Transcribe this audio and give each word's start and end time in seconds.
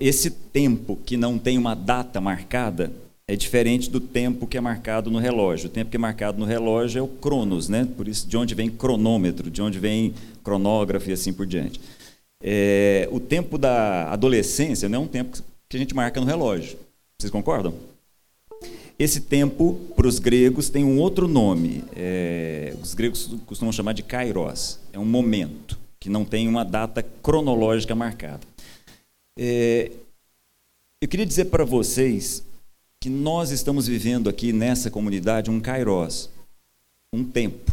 esse 0.00 0.30
tempo 0.30 0.98
que 1.04 1.16
não 1.16 1.38
tem 1.38 1.58
uma 1.58 1.74
data 1.74 2.20
marcada 2.20 2.90
é 3.28 3.36
diferente 3.36 3.88
do 3.88 4.00
tempo 4.00 4.46
que 4.46 4.56
é 4.56 4.60
marcado 4.60 5.10
no 5.10 5.18
relógio. 5.18 5.68
O 5.68 5.70
tempo 5.70 5.90
que 5.90 5.96
é 5.96 6.00
marcado 6.00 6.38
no 6.38 6.44
relógio 6.44 6.98
é 6.98 7.02
o 7.02 7.06
cronos, 7.06 7.68
né? 7.68 7.86
Por 7.96 8.08
isso, 8.08 8.26
de 8.26 8.36
onde 8.36 8.54
vem 8.54 8.68
cronômetro, 8.68 9.50
de 9.50 9.62
onde 9.62 9.78
vem 9.78 10.12
cronógrafo 10.42 11.10
e 11.10 11.12
assim 11.12 11.32
por 11.32 11.46
diante. 11.46 11.80
É, 12.42 13.08
o 13.12 13.20
tempo 13.20 13.58
da 13.58 14.10
adolescência 14.10 14.88
não 14.88 15.00
é 15.00 15.02
um 15.02 15.06
tempo 15.06 15.38
que 15.68 15.76
a 15.76 15.78
gente 15.78 15.94
marca 15.94 16.18
no 16.18 16.26
relógio. 16.26 16.76
Vocês 17.18 17.30
concordam? 17.30 17.74
Esse 18.98 19.20
tempo, 19.20 19.78
para 19.94 20.08
os 20.08 20.18
gregos, 20.18 20.68
tem 20.68 20.84
um 20.84 20.98
outro 20.98 21.28
nome. 21.28 21.84
É, 21.94 22.74
os 22.82 22.94
gregos 22.94 23.30
costumam 23.46 23.70
chamar 23.70 23.92
de 23.92 24.02
kairos. 24.02 24.78
É 24.92 24.98
um 24.98 25.04
momento 25.04 25.78
que 26.00 26.10
não 26.10 26.24
tem 26.24 26.48
uma 26.48 26.64
data 26.64 27.02
cronológica 27.22 27.94
marcada. 27.94 28.40
É, 29.42 29.90
eu 31.00 31.08
queria 31.08 31.24
dizer 31.24 31.46
para 31.46 31.64
vocês 31.64 32.44
que 33.00 33.08
nós 33.08 33.50
estamos 33.50 33.86
vivendo 33.86 34.28
aqui 34.28 34.52
nessa 34.52 34.90
comunidade 34.90 35.50
um 35.50 35.58
kairos, 35.58 36.28
um 37.10 37.24
tempo 37.24 37.72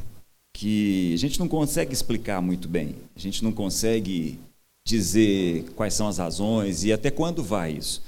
que 0.54 1.14
a 1.14 1.18
gente 1.18 1.38
não 1.38 1.50
consegue 1.50 1.92
explicar 1.92 2.42
muito 2.42 2.70
bem. 2.70 2.96
A 3.14 3.20
gente 3.20 3.44
não 3.44 3.52
consegue 3.52 4.40
dizer 4.86 5.66
quais 5.76 5.94
são 5.94 6.08
as 6.08 6.20
razões 6.20 6.86
e 6.86 6.94
até 6.94 7.12
quando 7.12 7.44
vai 7.44 7.74
isso. 7.74 8.02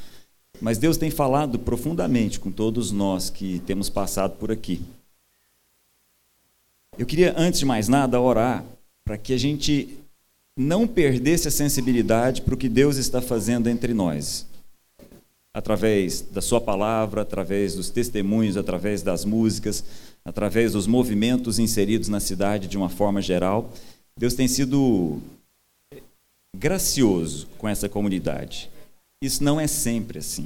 Mas 0.61 0.77
Deus 0.77 0.95
tem 0.95 1.11
falado 1.11 1.59
profundamente 1.59 2.39
com 2.39 2.53
todos 2.53 2.93
nós 2.93 3.29
que 3.29 3.59
temos 3.65 3.89
passado 3.89 4.37
por 4.37 4.53
aqui. 4.53 4.81
Eu 6.97 7.05
queria, 7.05 7.35
antes 7.37 7.59
de 7.59 7.65
mais 7.65 7.89
nada, 7.89 8.21
orar 8.21 8.63
para 9.03 9.17
que 9.17 9.33
a 9.33 9.37
gente 9.37 9.99
não 10.59 10.85
perdesse 10.85 11.47
a 11.47 11.51
sensibilidade 11.51 12.41
para 12.41 12.53
o 12.53 12.57
que 12.57 12.67
Deus 12.67 12.97
está 12.97 13.21
fazendo 13.21 13.69
entre 13.69 13.93
nós. 13.93 14.45
Através 15.53 16.19
da 16.19 16.41
Sua 16.41 16.59
palavra, 16.59 17.21
através 17.21 17.75
dos 17.75 17.89
testemunhos, 17.89 18.57
através 18.57 19.01
das 19.01 19.23
músicas, 19.23 19.85
através 20.25 20.73
dos 20.73 20.85
movimentos 20.85 21.59
inseridos 21.59 22.09
na 22.09 22.19
cidade 22.19 22.67
de 22.67 22.75
uma 22.75 22.89
forma 22.89 23.21
geral. 23.21 23.71
Deus 24.17 24.33
tem 24.33 24.49
sido 24.49 25.21
gracioso 26.53 27.47
com 27.57 27.65
essa 27.65 27.87
comunidade. 27.87 28.69
Isso 29.21 29.41
não 29.41 29.61
é 29.61 29.65
sempre 29.65 30.19
assim. 30.19 30.45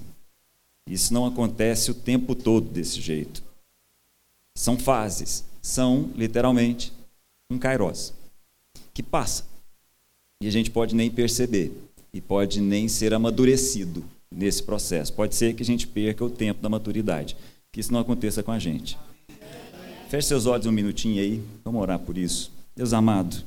Isso 0.88 1.12
não 1.12 1.26
acontece 1.26 1.90
o 1.90 1.96
tempo 1.96 2.36
todo 2.36 2.70
desse 2.70 3.02
jeito. 3.02 3.42
São 4.56 4.78
fases, 4.78 5.44
são 5.60 6.12
literalmente 6.16 6.94
um 7.50 7.58
kairos 7.58 8.14
que 8.94 9.02
passa. 9.02 9.53
E 10.44 10.48
a 10.48 10.52
gente 10.52 10.70
pode 10.70 10.94
nem 10.94 11.10
perceber 11.10 11.72
e 12.14 12.20
pode 12.20 12.60
nem 12.60 12.90
ser 12.90 13.14
amadurecido 13.14 14.04
nesse 14.30 14.62
processo. 14.62 15.14
Pode 15.14 15.36
ser 15.36 15.56
que 15.56 15.64
a 15.64 15.66
gente 15.66 15.88
perca 15.88 16.22
o 16.22 16.30
tempo 16.30 16.62
da 16.62 16.68
maturidade, 16.68 17.38
que 17.72 17.80
isso 17.80 17.94
não 17.94 18.02
aconteça 18.02 18.44
com 18.44 18.52
a 18.52 18.60
gente. 18.60 18.98
Feche 20.10 20.28
seus 20.28 20.46
olhos 20.46 20.66
um 20.66 20.72
minutinho 20.74 21.22
aí, 21.22 21.42
vamos 21.64 21.82
orar 21.82 21.98
por 21.98 22.18
isso. 22.18 22.52
Deus 22.76 22.92
amado, 22.92 23.42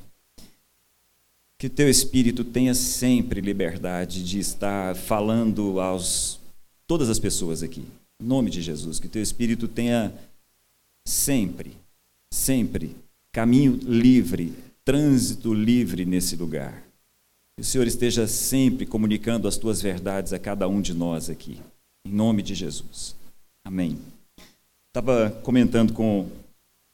que 1.59 1.69
teu 1.69 1.87
espírito 1.87 2.43
tenha 2.43 2.73
sempre 2.73 3.43
liberdade 3.43 4.25
de 4.25 4.39
estar 4.39 4.97
falando 4.97 5.79
aos 5.79 6.41
todas 6.87 7.11
as 7.11 7.19
pessoas 7.19 7.63
aqui. 7.63 7.85
Em 8.19 8.27
nome 8.27 8.49
de 8.49 8.63
Jesus, 8.63 8.99
que 8.99 9.07
teu 9.07 9.23
espírito 9.23 9.69
tenha 9.69 10.15
sempre, 11.07 11.73
sempre 12.33 12.97
caminho 13.31 13.79
livre, 13.83 14.55
trânsito 14.83 15.53
livre 15.53 16.07
nesse 16.07 16.37
lugar. 16.37 16.86
Que 17.57 17.63
o 17.63 17.65
Senhor 17.65 17.87
esteja 17.87 18.27
sempre 18.27 18.85
comunicando 18.85 19.49
as 19.49 19.57
tuas 19.57 19.81
verdades 19.81 20.33
a 20.33 20.39
cada 20.39 20.69
um 20.69 20.81
de 20.81 20.93
nós 20.93 21.31
aqui. 21.31 21.59
Em 22.07 22.13
nome 22.13 22.43
de 22.43 22.55
Jesus. 22.55 23.17
Amém. 23.65 23.99
Estava 24.89 25.31
comentando 25.43 25.93
com 25.93 26.21
o 26.21 26.31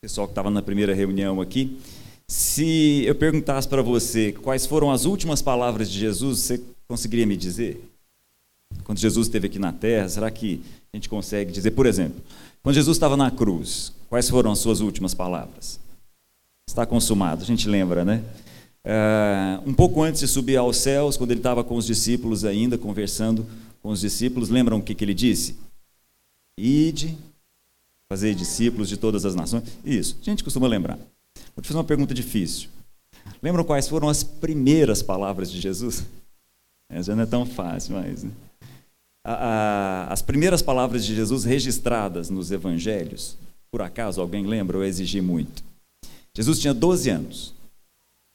pessoal 0.01 0.27
que 0.27 0.31
estava 0.31 0.49
na 0.49 0.61
primeira 0.61 0.93
reunião 0.93 1.41
aqui 1.41 1.79
se 2.27 3.03
eu 3.05 3.15
perguntasse 3.15 3.67
para 3.67 3.81
você 3.81 4.31
quais 4.31 4.65
foram 4.65 4.91
as 4.91 5.05
últimas 5.05 5.41
palavras 5.41 5.89
de 5.89 5.99
Jesus, 5.99 6.39
você 6.39 6.63
conseguiria 6.87 7.25
me 7.25 7.37
dizer? 7.37 7.87
Quando 8.83 8.97
Jesus 8.97 9.27
esteve 9.27 9.47
aqui 9.47 9.59
na 9.59 9.71
terra, 9.71 10.09
será 10.09 10.31
que 10.31 10.61
a 10.91 10.97
gente 10.97 11.09
consegue 11.09 11.51
dizer, 11.51 11.71
por 11.71 11.85
exemplo, 11.85 12.21
quando 12.61 12.75
Jesus 12.75 12.97
estava 12.97 13.15
na 13.15 13.29
cruz, 13.29 13.93
quais 14.09 14.29
foram 14.29 14.51
as 14.51 14.59
suas 14.59 14.79
últimas 14.79 15.13
palavras? 15.13 15.79
Está 16.67 16.85
consumado, 16.85 17.43
a 17.43 17.45
gente 17.45 17.67
lembra, 17.69 18.03
né? 18.03 18.23
Uh, 18.85 19.69
um 19.69 19.73
pouco 19.73 20.01
antes 20.03 20.19
de 20.19 20.27
subir 20.27 20.57
aos 20.57 20.77
céus, 20.77 21.15
quando 21.15 21.31
ele 21.31 21.39
estava 21.39 21.63
com 21.63 21.75
os 21.75 21.85
discípulos 21.85 22.43
ainda, 22.43 22.77
conversando 22.77 23.45
com 23.81 23.89
os 23.89 24.01
discípulos, 24.01 24.49
lembram 24.49 24.77
o 24.77 24.81
que, 24.81 24.93
que 24.93 25.03
ele 25.03 25.13
disse? 25.13 25.57
Ide, 26.57 27.17
fazer 28.09 28.35
discípulos 28.35 28.89
de 28.89 28.97
todas 28.97 29.25
as 29.25 29.35
nações. 29.35 29.63
Isso, 29.83 30.17
a 30.21 30.25
gente 30.25 30.43
costuma 30.43 30.67
lembrar. 30.67 30.97
Vou 31.55 31.61
te 31.61 31.67
fazer 31.67 31.77
uma 31.77 31.83
pergunta 31.83 32.13
difícil. 32.13 32.69
Lembram 33.41 33.63
quais 33.63 33.87
foram 33.87 34.09
as 34.09 34.23
primeiras 34.23 35.01
palavras 35.01 35.51
de 35.51 35.59
Jesus? 35.59 36.05
Essa 36.89 37.15
não 37.15 37.23
é 37.23 37.25
tão 37.25 37.45
fácil, 37.45 37.95
mas. 37.95 38.23
Né? 38.23 38.31
As 40.09 40.21
primeiras 40.21 40.61
palavras 40.61 41.05
de 41.05 41.15
Jesus 41.15 41.45
registradas 41.45 42.29
nos 42.29 42.51
evangelhos, 42.51 43.37
por 43.71 43.81
acaso 43.81 44.19
alguém 44.19 44.45
lembra 44.45 44.77
ou 44.77 44.83
exigi 44.83 45.21
muito? 45.21 45.63
Jesus 46.35 46.59
tinha 46.59 46.73
12 46.73 47.09
anos. 47.09 47.53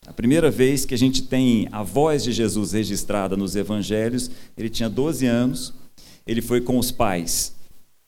A 0.06 0.12
primeira 0.12 0.50
vez 0.50 0.84
que 0.84 0.94
a 0.94 0.98
gente 0.98 1.22
tem 1.22 1.68
a 1.70 1.82
voz 1.82 2.24
de 2.24 2.32
Jesus 2.32 2.72
registrada 2.72 3.36
nos 3.36 3.54
evangelhos, 3.56 4.30
ele 4.56 4.68
tinha 4.68 4.88
12 4.88 5.26
anos. 5.26 5.74
Ele 6.26 6.40
foi 6.40 6.60
com 6.60 6.78
os 6.78 6.90
pais 6.90 7.54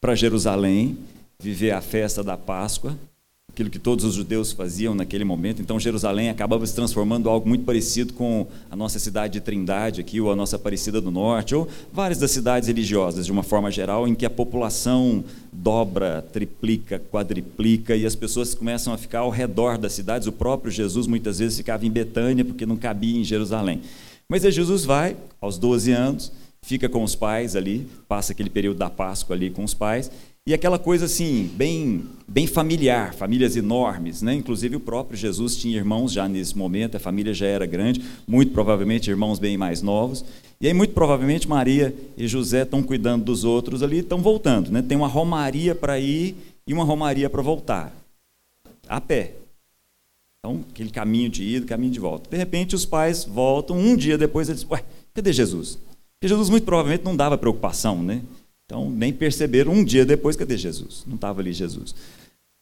para 0.00 0.14
Jerusalém 0.14 0.98
viver 1.38 1.72
a 1.72 1.80
festa 1.80 2.22
da 2.22 2.36
Páscoa 2.36 2.98
aquilo 3.52 3.68
que 3.68 3.78
todos 3.78 4.04
os 4.04 4.14
judeus 4.14 4.52
faziam 4.52 4.94
naquele 4.94 5.24
momento. 5.24 5.60
Então, 5.60 5.78
Jerusalém 5.78 6.30
acabava 6.30 6.64
se 6.66 6.74
transformando 6.74 7.28
em 7.28 7.32
algo 7.32 7.48
muito 7.48 7.64
parecido 7.64 8.14
com 8.14 8.46
a 8.70 8.76
nossa 8.76 8.98
cidade 8.98 9.34
de 9.34 9.40
Trindade 9.40 10.00
aqui, 10.00 10.20
ou 10.20 10.30
a 10.30 10.36
nossa 10.36 10.56
Aparecida 10.56 11.00
do 11.00 11.10
Norte, 11.10 11.54
ou 11.54 11.68
várias 11.92 12.18
das 12.18 12.30
cidades 12.30 12.68
religiosas, 12.68 13.26
de 13.26 13.32
uma 13.32 13.42
forma 13.42 13.70
geral, 13.70 14.06
em 14.06 14.14
que 14.14 14.24
a 14.24 14.30
população 14.30 15.24
dobra, 15.52 16.22
triplica, 16.32 17.02
quadriplica, 17.10 17.96
e 17.96 18.06
as 18.06 18.14
pessoas 18.14 18.54
começam 18.54 18.92
a 18.92 18.98
ficar 18.98 19.20
ao 19.20 19.30
redor 19.30 19.76
das 19.76 19.92
cidades. 19.92 20.28
O 20.28 20.32
próprio 20.32 20.70
Jesus 20.70 21.06
muitas 21.06 21.40
vezes 21.40 21.58
ficava 21.58 21.84
em 21.84 21.90
Betânia, 21.90 22.44
porque 22.44 22.64
não 22.64 22.76
cabia 22.76 23.18
em 23.18 23.24
Jerusalém. 23.24 23.80
Mas 24.28 24.44
aí 24.44 24.52
Jesus 24.52 24.84
vai, 24.84 25.16
aos 25.40 25.58
12 25.58 25.90
anos, 25.90 26.32
fica 26.62 26.88
com 26.88 27.02
os 27.02 27.16
pais 27.16 27.56
ali, 27.56 27.86
passa 28.06 28.32
aquele 28.32 28.50
período 28.50 28.78
da 28.78 28.88
Páscoa 28.88 29.34
ali 29.34 29.50
com 29.50 29.64
os 29.64 29.74
pais, 29.74 30.10
e 30.46 30.54
aquela 30.54 30.78
coisa 30.78 31.04
assim, 31.04 31.50
bem, 31.54 32.06
bem 32.26 32.46
familiar, 32.46 33.14
famílias 33.14 33.56
enormes, 33.56 34.22
né? 34.22 34.34
Inclusive 34.34 34.76
o 34.76 34.80
próprio 34.80 35.16
Jesus 35.16 35.56
tinha 35.56 35.76
irmãos 35.76 36.12
já 36.12 36.26
nesse 36.28 36.56
momento, 36.56 36.96
a 36.96 37.00
família 37.00 37.34
já 37.34 37.46
era 37.46 37.66
grande, 37.66 38.02
muito 38.26 38.52
provavelmente 38.52 39.10
irmãos 39.10 39.38
bem 39.38 39.58
mais 39.58 39.82
novos. 39.82 40.24
E 40.58 40.66
aí 40.66 40.72
muito 40.72 40.94
provavelmente 40.94 41.48
Maria 41.48 41.94
e 42.16 42.26
José 42.26 42.62
estão 42.62 42.82
cuidando 42.82 43.24
dos 43.24 43.44
outros 43.44 43.82
ali, 43.82 43.98
estão 43.98 44.22
voltando, 44.22 44.70
né? 44.70 44.82
Tem 44.82 44.96
uma 44.96 45.08
romaria 45.08 45.74
para 45.74 46.00
ir 46.00 46.34
e 46.66 46.72
uma 46.72 46.84
romaria 46.84 47.28
para 47.28 47.42
voltar. 47.42 47.94
A 48.88 49.00
pé. 49.00 49.34
Então, 50.38 50.64
aquele 50.70 50.90
caminho 50.90 51.28
de 51.28 51.44
ida, 51.44 51.66
caminho 51.66 51.92
de 51.92 52.00
volta. 52.00 52.30
De 52.30 52.36
repente 52.36 52.74
os 52.74 52.86
pais 52.86 53.24
voltam, 53.24 53.76
um 53.76 53.94
dia 53.94 54.16
depois 54.16 54.48
eles, 54.48 54.66
ué, 54.70 54.82
cadê 55.12 55.34
Jesus? 55.34 55.78
Porque 56.18 56.28
Jesus 56.28 56.48
muito 56.48 56.64
provavelmente 56.64 57.04
não 57.04 57.14
dava 57.14 57.36
preocupação, 57.36 58.02
né? 58.02 58.22
Então, 58.70 58.88
nem 58.88 59.12
perceberam 59.12 59.72
um 59.72 59.82
dia 59.82 60.06
depois, 60.06 60.36
cadê 60.36 60.56
Jesus? 60.56 61.02
Não 61.04 61.16
estava 61.16 61.40
ali 61.40 61.52
Jesus. 61.52 61.92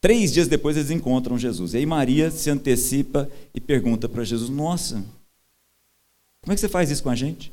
Três 0.01 0.33
dias 0.33 0.49
depois 0.49 0.75
eles 0.75 0.91
encontram 0.91 1.39
Jesus. 1.39 1.75
E 1.75 1.77
aí 1.77 1.85
Maria 1.85 2.31
se 2.31 2.49
antecipa 2.49 3.31
e 3.53 3.61
pergunta 3.61 4.09
para 4.09 4.25
Jesus: 4.25 4.49
Nossa, 4.49 5.05
como 6.41 6.51
é 6.51 6.55
que 6.55 6.63
você 6.63 6.69
faz 6.69 6.91
isso 6.91 7.03
com 7.03 7.11
a 7.11 7.15
gente? 7.15 7.53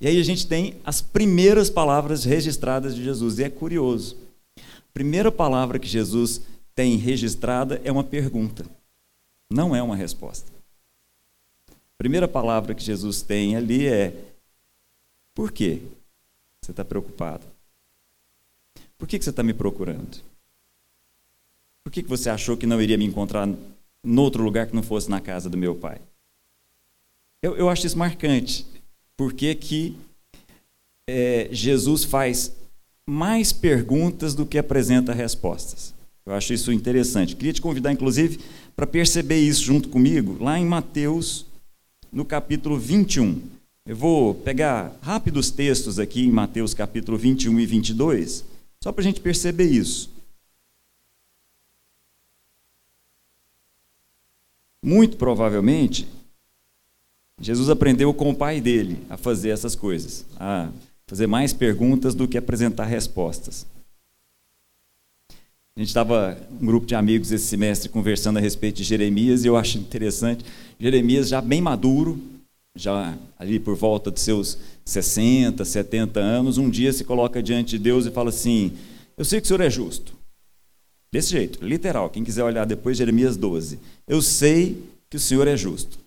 E 0.00 0.08
aí 0.08 0.18
a 0.18 0.22
gente 0.22 0.46
tem 0.46 0.76
as 0.82 1.02
primeiras 1.02 1.68
palavras 1.68 2.24
registradas 2.24 2.94
de 2.94 3.04
Jesus. 3.04 3.38
E 3.38 3.44
é 3.44 3.50
curioso. 3.50 4.16
A 4.56 4.94
primeira 4.94 5.30
palavra 5.30 5.78
que 5.78 5.86
Jesus 5.86 6.40
tem 6.74 6.96
registrada 6.96 7.82
é 7.84 7.92
uma 7.92 8.02
pergunta, 8.02 8.64
não 9.52 9.76
é 9.76 9.82
uma 9.82 9.94
resposta. 9.94 10.50
A 11.68 11.98
primeira 11.98 12.26
palavra 12.26 12.74
que 12.74 12.82
Jesus 12.82 13.20
tem 13.20 13.56
ali 13.56 13.86
é: 13.86 14.14
Por 15.34 15.52
quê? 15.52 15.82
Você 16.62 16.70
está 16.70 16.82
preocupado? 16.82 17.52
Por 18.98 19.08
que, 19.08 19.18
que 19.18 19.24
você 19.24 19.30
está 19.30 19.42
me 19.42 19.54
procurando? 19.54 20.22
Por 21.82 21.92
que, 21.92 22.02
que 22.02 22.08
você 22.08 22.30
achou 22.30 22.56
que 22.56 22.66
não 22.66 22.80
iria 22.80 22.96
me 22.96 23.04
encontrar 23.04 23.48
em 23.48 24.18
outro 24.18 24.42
lugar 24.42 24.66
que 24.66 24.74
não 24.74 24.82
fosse 24.82 25.10
na 25.10 25.20
casa 25.20 25.50
do 25.50 25.58
meu 25.58 25.74
pai? 25.74 26.00
Eu, 27.42 27.56
eu 27.56 27.68
acho 27.68 27.86
isso 27.86 27.98
marcante. 27.98 28.66
Porque 29.16 29.54
que 29.54 29.96
é, 31.06 31.48
Jesus 31.52 32.04
faz 32.04 32.52
mais 33.06 33.52
perguntas 33.52 34.34
do 34.34 34.46
que 34.46 34.58
apresenta 34.58 35.12
respostas. 35.12 35.92
Eu 36.24 36.32
acho 36.32 36.54
isso 36.54 36.72
interessante. 36.72 37.36
Queria 37.36 37.52
te 37.52 37.60
convidar, 37.60 37.92
inclusive, 37.92 38.40
para 38.74 38.86
perceber 38.86 39.40
isso 39.40 39.62
junto 39.62 39.90
comigo, 39.90 40.42
lá 40.42 40.58
em 40.58 40.64
Mateus, 40.64 41.44
no 42.10 42.24
capítulo 42.24 42.78
21. 42.78 43.42
Eu 43.86 43.94
vou 43.94 44.34
pegar 44.34 44.96
rápidos 45.02 45.50
textos 45.50 45.98
aqui 45.98 46.24
em 46.24 46.32
Mateus 46.32 46.72
capítulo 46.72 47.18
21 47.18 47.60
e 47.60 47.66
22, 47.66 48.44
só 48.84 48.92
para 48.92 49.00
a 49.00 49.04
gente 49.04 49.22
perceber 49.22 49.64
isso. 49.64 50.10
Muito 54.84 55.16
provavelmente, 55.16 56.06
Jesus 57.40 57.70
aprendeu 57.70 58.12
com 58.12 58.28
o 58.28 58.34
pai 58.34 58.60
dele 58.60 58.98
a 59.08 59.16
fazer 59.16 59.48
essas 59.48 59.74
coisas, 59.74 60.26
a 60.38 60.70
fazer 61.06 61.26
mais 61.26 61.50
perguntas 61.50 62.14
do 62.14 62.28
que 62.28 62.36
apresentar 62.36 62.84
respostas. 62.84 63.66
A 65.74 65.80
gente 65.80 65.88
estava, 65.88 66.38
um 66.60 66.66
grupo 66.66 66.86
de 66.86 66.94
amigos 66.94 67.32
esse 67.32 67.46
semestre, 67.46 67.88
conversando 67.88 68.36
a 68.36 68.40
respeito 68.40 68.76
de 68.76 68.84
Jeremias, 68.84 69.44
e 69.44 69.48
eu 69.48 69.56
acho 69.56 69.78
interessante. 69.78 70.44
Jeremias, 70.78 71.30
já 71.30 71.40
bem 71.40 71.62
maduro, 71.62 72.22
já 72.76 73.16
ali 73.38 73.60
por 73.60 73.76
volta 73.76 74.10
de 74.10 74.18
seus 74.18 74.58
60, 74.84 75.64
70 75.64 76.18
anos, 76.18 76.58
um 76.58 76.68
dia 76.68 76.92
se 76.92 77.04
coloca 77.04 77.42
diante 77.42 77.70
de 77.70 77.78
Deus 77.78 78.04
e 78.04 78.10
fala 78.10 78.30
assim: 78.30 78.72
Eu 79.16 79.24
sei 79.24 79.40
que 79.40 79.44
o 79.44 79.48
senhor 79.48 79.60
é 79.60 79.70
justo. 79.70 80.14
Desse 81.12 81.30
jeito, 81.30 81.64
literal. 81.64 82.10
Quem 82.10 82.24
quiser 82.24 82.42
olhar 82.42 82.66
depois, 82.66 82.96
Jeremias 82.96 83.36
12. 83.36 83.78
Eu 84.08 84.20
sei 84.20 84.82
que 85.08 85.16
o 85.16 85.20
senhor 85.20 85.46
é 85.46 85.56
justo. 85.56 85.98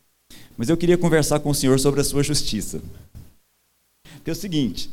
Mas 0.57 0.67
eu 0.67 0.75
queria 0.75 0.97
conversar 0.97 1.39
com 1.39 1.49
o 1.49 1.55
senhor 1.55 1.79
sobre 1.79 2.01
a 2.01 2.03
sua 2.03 2.21
justiça. 2.21 2.81
Porque 4.15 4.29
é 4.29 4.33
o 4.33 4.35
seguinte: 4.35 4.89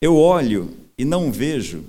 eu 0.00 0.16
olho 0.16 0.76
e 0.98 1.04
não 1.04 1.32
vejo 1.32 1.84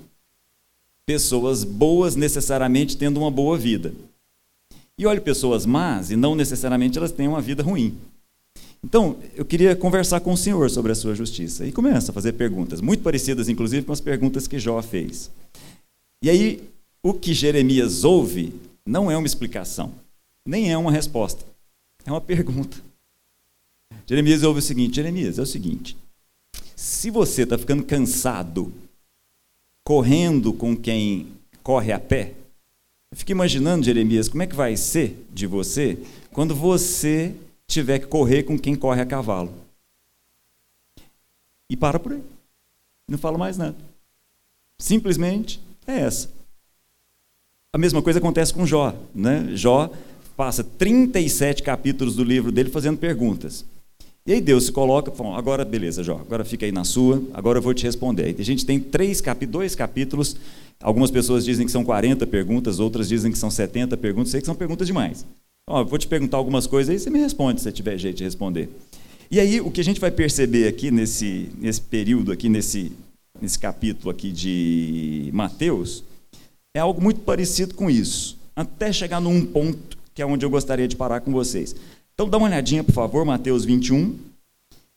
pessoas 1.04 1.64
boas 1.64 2.16
necessariamente 2.16 2.96
tendo 2.96 3.20
uma 3.20 3.30
boa 3.30 3.58
vida. 3.58 3.92
E 4.96 5.06
olho 5.06 5.20
pessoas 5.20 5.66
más 5.66 6.10
e 6.10 6.16
não 6.16 6.34
necessariamente 6.34 6.96
elas 6.96 7.12
têm 7.12 7.28
uma 7.28 7.40
vida 7.40 7.62
ruim. 7.62 7.96
Então, 8.82 9.18
eu 9.34 9.44
queria 9.44 9.74
conversar 9.74 10.20
com 10.20 10.32
o 10.32 10.36
senhor 10.36 10.70
sobre 10.70 10.92
a 10.92 10.94
sua 10.94 11.14
justiça. 11.14 11.66
E 11.66 11.72
começa 11.72 12.12
a 12.12 12.14
fazer 12.14 12.32
perguntas, 12.32 12.80
muito 12.80 13.02
parecidas, 13.02 13.48
inclusive, 13.48 13.84
com 13.84 13.92
as 13.92 14.00
perguntas 14.00 14.46
que 14.46 14.58
Jó 14.58 14.80
fez. 14.82 15.30
E 16.22 16.30
aí, 16.30 16.68
o 17.02 17.12
que 17.12 17.34
Jeremias 17.34 18.04
ouve 18.04 18.54
não 18.86 19.10
é 19.10 19.16
uma 19.16 19.26
explicação, 19.26 19.92
nem 20.46 20.72
é 20.72 20.78
uma 20.78 20.92
resposta, 20.92 21.44
é 22.04 22.10
uma 22.10 22.20
pergunta. 22.20 22.76
Jeremias 24.06 24.42
ouve 24.42 24.60
o 24.60 24.62
seguinte: 24.62 24.96
Jeremias, 24.96 25.38
é 25.38 25.42
o 25.42 25.46
seguinte, 25.46 25.96
se 26.74 27.10
você 27.10 27.42
está 27.42 27.58
ficando 27.58 27.84
cansado 27.84 28.72
correndo 29.88 30.52
com 30.52 30.76
quem 30.76 31.28
corre 31.62 31.92
a 31.92 31.98
pé. 31.98 32.34
Eu 33.10 33.16
fico 33.16 33.32
imaginando, 33.32 33.86
Jeremias, 33.86 34.28
como 34.28 34.42
é 34.42 34.46
que 34.46 34.54
vai 34.54 34.76
ser 34.76 35.26
de 35.32 35.46
você 35.46 35.98
quando 36.30 36.54
você 36.54 37.34
tiver 37.68 37.98
que 38.00 38.06
correr 38.06 38.42
com 38.42 38.58
quem 38.58 38.74
corre 38.74 39.00
a 39.00 39.06
cavalo. 39.06 39.52
E 41.70 41.76
para 41.76 41.98
por 41.98 42.12
aí. 42.12 42.22
Não 43.06 43.18
fala 43.18 43.38
mais 43.38 43.56
nada. 43.56 43.76
Simplesmente 44.78 45.60
é 45.86 46.00
essa. 46.00 46.30
A 47.72 47.78
mesma 47.78 48.00
coisa 48.00 48.18
acontece 48.18 48.52
com 48.52 48.66
Jó. 48.66 48.94
Né? 49.14 49.50
Jó 49.54 49.90
passa 50.36 50.64
37 50.64 51.62
capítulos 51.62 52.16
do 52.16 52.24
livro 52.24 52.50
dele 52.50 52.70
fazendo 52.70 52.98
perguntas. 52.98 53.64
E 54.24 54.32
aí 54.32 54.40
Deus 54.40 54.66
se 54.66 54.72
coloca, 54.72 55.10
fala, 55.10 55.38
agora 55.38 55.64
beleza, 55.64 56.04
Jó, 56.04 56.20
agora 56.20 56.44
fica 56.44 56.66
aí 56.66 56.70
na 56.70 56.84
sua, 56.84 57.22
agora 57.32 57.58
eu 57.58 57.62
vou 57.62 57.72
te 57.72 57.84
responder. 57.84 58.36
A 58.38 58.42
gente 58.42 58.66
tem 58.66 58.78
três 58.78 59.22
dois 59.48 59.74
capítulos, 59.74 60.36
algumas 60.82 61.10
pessoas 61.10 61.46
dizem 61.46 61.64
que 61.64 61.72
são 61.72 61.82
40 61.82 62.26
perguntas, 62.26 62.78
outras 62.78 63.08
dizem 63.08 63.32
que 63.32 63.38
são 63.38 63.50
70 63.50 63.96
perguntas, 63.96 64.30
sei 64.30 64.40
que 64.40 64.46
são 64.46 64.54
perguntas 64.54 64.86
demais. 64.86 65.24
Ó, 65.70 65.84
vou 65.84 65.98
te 65.98 66.06
perguntar 66.06 66.38
algumas 66.38 66.66
coisas 66.66 66.90
aí, 66.90 66.98
você 66.98 67.10
me 67.10 67.18
responde 67.18 67.60
se 67.60 67.70
tiver 67.70 67.98
jeito 67.98 68.16
de 68.16 68.24
responder. 68.24 68.70
E 69.30 69.38
aí 69.38 69.60
o 69.60 69.70
que 69.70 69.82
a 69.82 69.84
gente 69.84 70.00
vai 70.00 70.10
perceber 70.10 70.66
aqui 70.66 70.90
nesse, 70.90 71.50
nesse 71.58 71.82
período, 71.82 72.32
aqui 72.32 72.48
nesse, 72.48 72.90
nesse 73.38 73.58
capítulo 73.58 74.10
aqui 74.10 74.32
de 74.32 75.28
Mateus, 75.34 76.02
é 76.74 76.80
algo 76.80 77.02
muito 77.02 77.20
parecido 77.20 77.74
com 77.74 77.90
isso, 77.90 78.38
até 78.56 78.90
chegar 78.90 79.20
num 79.20 79.44
ponto 79.44 79.98
que 80.14 80.22
é 80.22 80.26
onde 80.26 80.44
eu 80.44 80.50
gostaria 80.50 80.88
de 80.88 80.96
parar 80.96 81.20
com 81.20 81.30
vocês. 81.30 81.76
Então 82.14 82.26
dá 82.28 82.38
uma 82.38 82.48
olhadinha, 82.48 82.82
por 82.82 82.92
favor, 82.92 83.24
Mateus 83.26 83.64
21. 83.64 84.16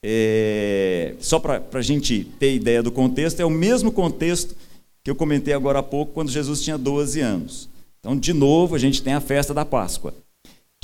É, 0.04 1.16
só 1.20 1.38
para 1.38 1.62
a 1.74 1.82
gente 1.82 2.24
ter 2.40 2.56
ideia 2.56 2.82
do 2.82 2.92
contexto, 2.92 3.42
é 3.42 3.46
o 3.46 3.50
mesmo 3.50 3.92
contexto 3.92 4.56
que 5.04 5.12
eu 5.12 5.16
comentei 5.16 5.54
agora 5.54 5.80
há 5.80 5.84
pouco, 5.84 6.14
quando 6.14 6.32
Jesus 6.32 6.62
tinha 6.62 6.78
12 6.78 7.20
anos. 7.20 7.70
Então, 8.00 8.18
de 8.18 8.34
novo, 8.34 8.74
a 8.74 8.80
gente 8.80 9.04
tem 9.04 9.14
a 9.14 9.22
festa 9.22 9.54
da 9.54 9.66
Páscoa. 9.66 10.14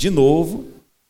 De 0.00 0.10
novo, 0.10 0.64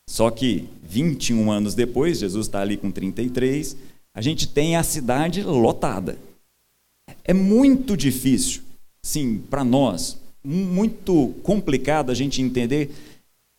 só 0.09 0.31
que 0.31 0.67
21 0.83 1.51
anos 1.53 1.75
depois, 1.75 2.21
Jesus 2.21 2.47
está 2.47 2.63
ali 2.63 2.79
com 2.79 2.91
33, 2.91 3.77
a 4.15 4.23
gente 4.23 4.49
tem 4.49 4.77
a 4.77 4.83
cidade 4.83 5.43
lotada. 5.43 6.19
É 7.23 7.35
muito 7.35 7.95
difícil, 7.95 8.63
sim, 9.03 9.43
para 9.51 9.63
nós, 9.63 10.17
muito 10.43 11.35
complicado 11.43 12.11
a 12.11 12.15
gente 12.15 12.41
entender 12.41 12.91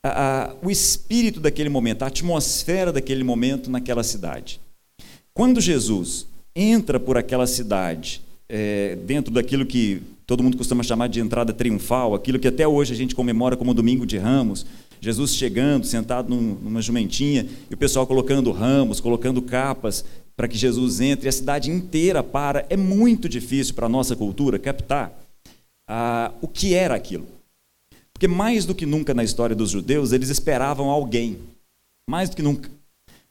a, 0.04 0.48
a, 0.50 0.56
o 0.64 0.72
espírito 0.72 1.40
daquele 1.40 1.70
momento, 1.70 2.02
a 2.02 2.08
atmosfera 2.08 2.92
daquele 2.92 3.24
momento 3.24 3.70
naquela 3.70 4.02
cidade. 4.02 4.60
Quando 5.32 5.62
Jesus 5.62 6.26
entra 6.56 7.00
por 7.00 7.20
aquela 7.20 7.46
cidade, 7.46 8.22
é, 8.50 8.96
dentro 9.06 9.32
daquilo 9.32 9.64
que 9.64 10.02
todo 10.26 10.42
mundo 10.42 10.58
costuma 10.58 10.82
chamar 10.82 11.08
de 11.08 11.20
entrada 11.20 11.54
triunfal, 11.54 12.16
aquilo 12.16 12.40
que 12.40 12.48
até 12.48 12.68
hoje 12.68 12.94
a 12.94 12.96
gente 12.96 13.14
comemora 13.14 13.56
como 13.56 13.76
Domingo 13.76 14.08
de 14.08 14.18
Ramos, 14.18 14.66
Jesus 15.02 15.36
chegando, 15.36 15.86
sentado 15.86 16.30
num, 16.30 16.56
numa 16.56 16.82
jumentinha, 16.82 17.48
e 17.70 17.74
o 17.74 17.78
pessoal 17.78 18.06
colocando 18.06 18.52
ramos, 18.52 19.00
colocando 19.00 19.42
capas 19.42 20.04
para 20.36 20.48
que 20.48 20.58
Jesus 20.58 21.02
entre, 21.02 21.28
e 21.28 21.30
a 21.30 21.34
cidade 21.34 21.70
inteira 21.70 22.24
para. 22.24 22.66
É 22.70 22.78
muito 22.78 23.28
difícil 23.28 23.74
para 23.74 23.88
a 23.88 23.90
nossa 23.90 24.16
cultura 24.16 24.58
captar 24.58 25.12
ah, 25.88 26.32
o 26.42 26.48
que 26.48 26.74
era 26.74 26.96
aquilo. 26.96 27.28
Porque 28.14 28.28
mais 28.28 28.66
do 28.66 28.76
que 28.76 28.86
nunca 28.86 29.14
na 29.14 29.24
história 29.24 29.56
dos 29.56 29.70
judeus, 29.70 30.12
eles 30.12 30.30
esperavam 30.30 30.90
alguém. 30.90 31.40
Mais 32.10 32.30
do 32.30 32.36
que 32.36 32.42
nunca. 32.42 32.70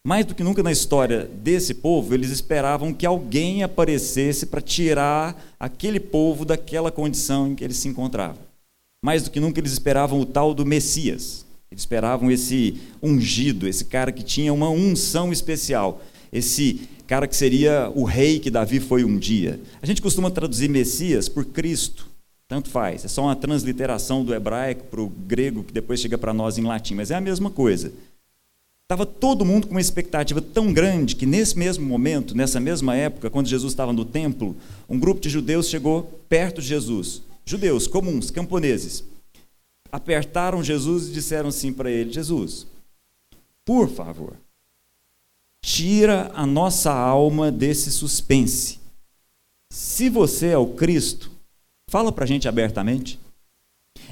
Mais 0.05 0.25
do 0.25 0.35
que 0.35 0.43
nunca 0.43 0.63
na 0.63 0.73
história 0.73 1.25
desse 1.25 1.75
povo, 1.75 2.15
eles 2.15 2.31
esperavam 2.31 2.95
que 2.95 3.05
alguém 3.05 3.63
aparecesse 3.63 4.47
para 4.47 4.61
tirar 4.61 5.55
aquele 5.59 6.01
povo 6.01 6.45
daquela 6.45 6.91
condição 6.91 7.49
em 7.49 7.55
que 7.55 7.65
eles 7.65 7.77
se 7.77 7.89
encontravam. 7.89 8.39
Mais 9.03 9.23
do 9.23 9.31
que 9.31 9.41
nunca 9.41 9.61
eles 9.61 9.73
esperavam 9.73 10.21
o 10.21 10.27
tal 10.27 10.55
do 10.55 10.65
Messias. 10.65 11.45
Eles 11.71 11.83
esperavam 11.83 12.31
esse 12.31 12.79
ungido, 13.03 13.69
esse 13.69 13.85
cara 13.85 14.11
que 14.11 14.23
tinha 14.23 14.53
uma 14.53 14.71
unção 14.71 15.33
especial, 15.33 16.03
esse 16.33 16.89
cara 17.07 17.27
que 17.27 17.37
seria 17.37 17.91
o 17.95 18.05
rei 18.05 18.39
que 18.39 18.51
Davi 18.51 18.81
foi 18.81 19.05
um 19.05 19.19
dia. 19.19 19.61
A 19.81 19.87
gente 19.87 20.03
costuma 20.03 20.31
traduzir 20.31 20.69
Messias 20.69 21.29
por 21.29 21.45
Cristo. 21.45 22.07
Tanto 22.47 22.71
faz, 22.71 23.05
é 23.05 23.09
só 23.09 23.25
uma 23.25 23.37
transliteração 23.37 24.25
do 24.25 24.35
hebraico 24.35 24.85
para 24.85 25.03
o 25.03 25.09
grego 25.09 25.63
que 25.63 25.73
depois 25.73 26.01
chega 26.01 26.17
para 26.17 26.33
nós 26.33 26.57
em 26.57 26.63
latim, 26.63 26.95
mas 26.95 27.11
é 27.11 27.15
a 27.15 27.21
mesma 27.21 27.51
coisa. 27.51 27.93
Estava 28.91 29.05
todo 29.05 29.45
mundo 29.45 29.67
com 29.67 29.75
uma 29.75 29.83
expectativa 29.83 30.41
tão 30.41 30.73
grande 30.73 31.15
que 31.15 31.27
nesse 31.27 31.59
mesmo 31.59 31.85
momento, 31.85 32.35
nessa 32.35 32.59
mesma 32.59 32.97
época, 32.97 33.29
quando 33.29 33.47
Jesus 33.47 33.75
estava 33.75 33.93
no 33.93 34.03
templo, 34.03 34.57
um 34.89 34.99
grupo 34.99 35.21
de 35.21 35.29
judeus 35.29 35.69
chegou 35.69 36.05
perto 36.27 36.63
de 36.63 36.69
Jesus. 36.69 37.21
Judeus 37.45 37.87
comuns, 37.87 38.31
camponeses. 38.31 39.05
Apertaram 39.91 40.63
Jesus 40.63 41.09
e 41.09 41.13
disseram 41.13 41.49
assim 41.49 41.73
para 41.73 41.91
ele: 41.91 42.13
Jesus, 42.13 42.67
por 43.65 43.89
favor, 43.89 44.37
tira 45.63 46.31
a 46.35 46.47
nossa 46.47 46.93
alma 46.93 47.51
desse 47.51 47.91
suspense. 47.91 48.79
Se 49.71 50.09
você 50.09 50.49
é 50.49 50.59
o 50.59 50.69
Cristo, 50.69 51.39
Fala 51.89 52.13
para 52.13 52.25
a 52.25 52.27
gente 52.27 52.47
abertamente. 52.47 53.19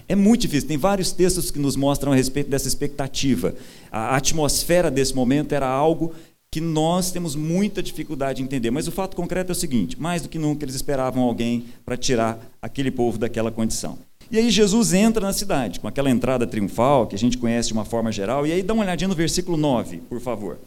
É 0.08 0.16
muito 0.16 0.42
difícil, 0.42 0.66
tem 0.66 0.78
vários 0.78 1.12
textos 1.12 1.50
que 1.50 1.58
nos 1.58 1.76
mostram 1.76 2.10
a 2.10 2.14
respeito 2.14 2.48
dessa 2.48 2.66
expectativa. 2.66 3.54
A 3.92 4.16
atmosfera 4.16 4.90
desse 4.90 5.14
momento 5.14 5.52
era 5.52 5.68
algo 5.68 6.14
que 6.50 6.60
nós 6.60 7.10
temos 7.10 7.36
muita 7.36 7.82
dificuldade 7.82 8.38
de 8.38 8.44
entender. 8.44 8.70
Mas 8.70 8.88
o 8.88 8.92
fato 8.92 9.14
concreto 9.14 9.50
é 9.50 9.54
o 9.54 9.56
seguinte: 9.56 10.00
mais 10.00 10.22
do 10.22 10.28
que 10.28 10.38
nunca 10.38 10.64
eles 10.64 10.74
esperavam 10.74 11.22
alguém 11.22 11.66
para 11.84 11.98
tirar 11.98 12.40
aquele 12.62 12.90
povo 12.90 13.18
daquela 13.18 13.52
condição. 13.52 13.98
E 14.30 14.38
aí 14.38 14.50
Jesus 14.50 14.92
entra 14.92 15.24
na 15.24 15.32
cidade, 15.32 15.78
com 15.78 15.86
aquela 15.86 16.10
entrada 16.10 16.46
triunfal 16.46 17.06
que 17.06 17.14
a 17.14 17.18
gente 17.18 17.38
conhece 17.38 17.68
de 17.68 17.74
uma 17.74 17.84
forma 17.84 18.10
geral. 18.10 18.46
E 18.46 18.52
aí 18.52 18.62
dá 18.62 18.74
uma 18.74 18.82
olhadinha 18.82 19.08
no 19.08 19.14
versículo 19.14 19.56
9, 19.56 19.98
por 20.08 20.20
favor. 20.20 20.58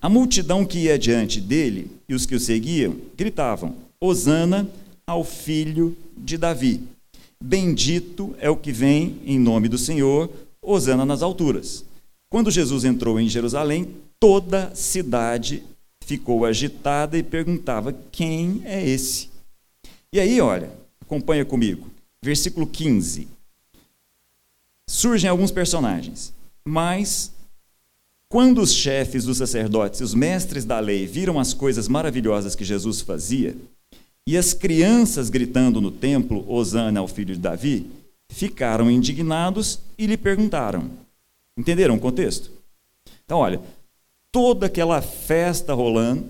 A 0.00 0.08
multidão 0.08 0.66
que 0.66 0.80
ia 0.80 0.98
diante 0.98 1.40
dele 1.40 1.90
e 2.06 2.14
os 2.14 2.26
que 2.26 2.34
o 2.34 2.40
seguiam 2.40 2.96
gritavam: 3.16 3.74
Hosana 3.98 4.68
ao 5.06 5.24
filho 5.24 5.96
de 6.16 6.36
Davi. 6.36 6.82
Bendito 7.42 8.34
é 8.38 8.50
o 8.50 8.56
que 8.56 8.70
vem 8.70 9.18
em 9.24 9.38
nome 9.38 9.68
do 9.68 9.78
Senhor, 9.78 10.30
Hosana 10.62 11.06
nas 11.06 11.22
alturas. 11.22 11.84
Quando 12.28 12.50
Jesus 12.50 12.84
entrou 12.84 13.18
em 13.18 13.28
Jerusalém, 13.28 13.88
toda 14.20 14.66
a 14.66 14.74
cidade 14.74 15.62
ficou 16.04 16.44
agitada 16.44 17.16
e 17.16 17.22
perguntava: 17.22 17.94
quem 18.12 18.60
é 18.64 18.86
esse? 18.86 19.30
E 20.12 20.20
aí, 20.20 20.40
olha, 20.40 20.70
acompanha 21.00 21.44
comigo, 21.44 21.86
versículo 22.24 22.66
15. 22.66 23.28
Surgem 24.88 25.28
alguns 25.28 25.50
personagens, 25.50 26.32
mas 26.64 27.32
Quando 28.34 28.60
os 28.60 28.72
chefes 28.72 29.24
dos 29.24 29.38
sacerdotes 29.38 30.00
e 30.00 30.02
os 30.02 30.12
mestres 30.12 30.64
da 30.64 30.80
lei 30.80 31.06
viram 31.06 31.38
as 31.38 31.54
coisas 31.54 31.86
maravilhosas 31.86 32.56
que 32.56 32.64
Jesus 32.64 33.00
fazia, 33.00 33.56
e 34.26 34.36
as 34.36 34.52
crianças 34.52 35.30
gritando 35.30 35.80
no 35.80 35.92
templo, 35.92 36.44
Osana 36.52 36.98
ao 36.98 37.06
filho 37.06 37.32
de 37.32 37.40
Davi, 37.40 37.86
ficaram 38.28 38.90
indignados 38.90 39.78
e 39.96 40.06
lhe 40.06 40.16
perguntaram. 40.16 40.90
Entenderam 41.56 41.94
o 41.94 42.00
contexto? 42.00 42.50
Então, 43.24 43.38
olha, 43.38 43.60
toda 44.32 44.66
aquela 44.66 45.00
festa 45.00 45.72
rolando, 45.72 46.26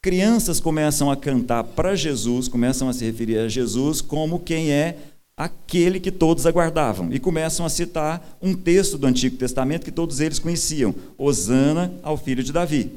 crianças 0.00 0.60
começam 0.60 1.10
a 1.10 1.16
cantar 1.16 1.64
para 1.64 1.96
Jesus, 1.96 2.46
começam 2.46 2.88
a 2.88 2.92
se 2.92 3.04
referir 3.04 3.38
a 3.38 3.48
Jesus 3.48 4.00
como 4.00 4.38
quem 4.38 4.70
é 4.70 4.96
aquele 5.38 6.00
que 6.00 6.10
todos 6.10 6.44
aguardavam. 6.44 7.12
E 7.12 7.20
começam 7.20 7.64
a 7.64 7.68
citar 7.68 8.36
um 8.42 8.54
texto 8.54 8.98
do 8.98 9.06
Antigo 9.06 9.36
Testamento 9.36 9.84
que 9.84 9.92
todos 9.92 10.18
eles 10.18 10.40
conheciam: 10.40 10.92
Osana 11.16 11.94
ao 12.02 12.18
filho 12.18 12.42
de 12.42 12.52
Davi. 12.52 12.90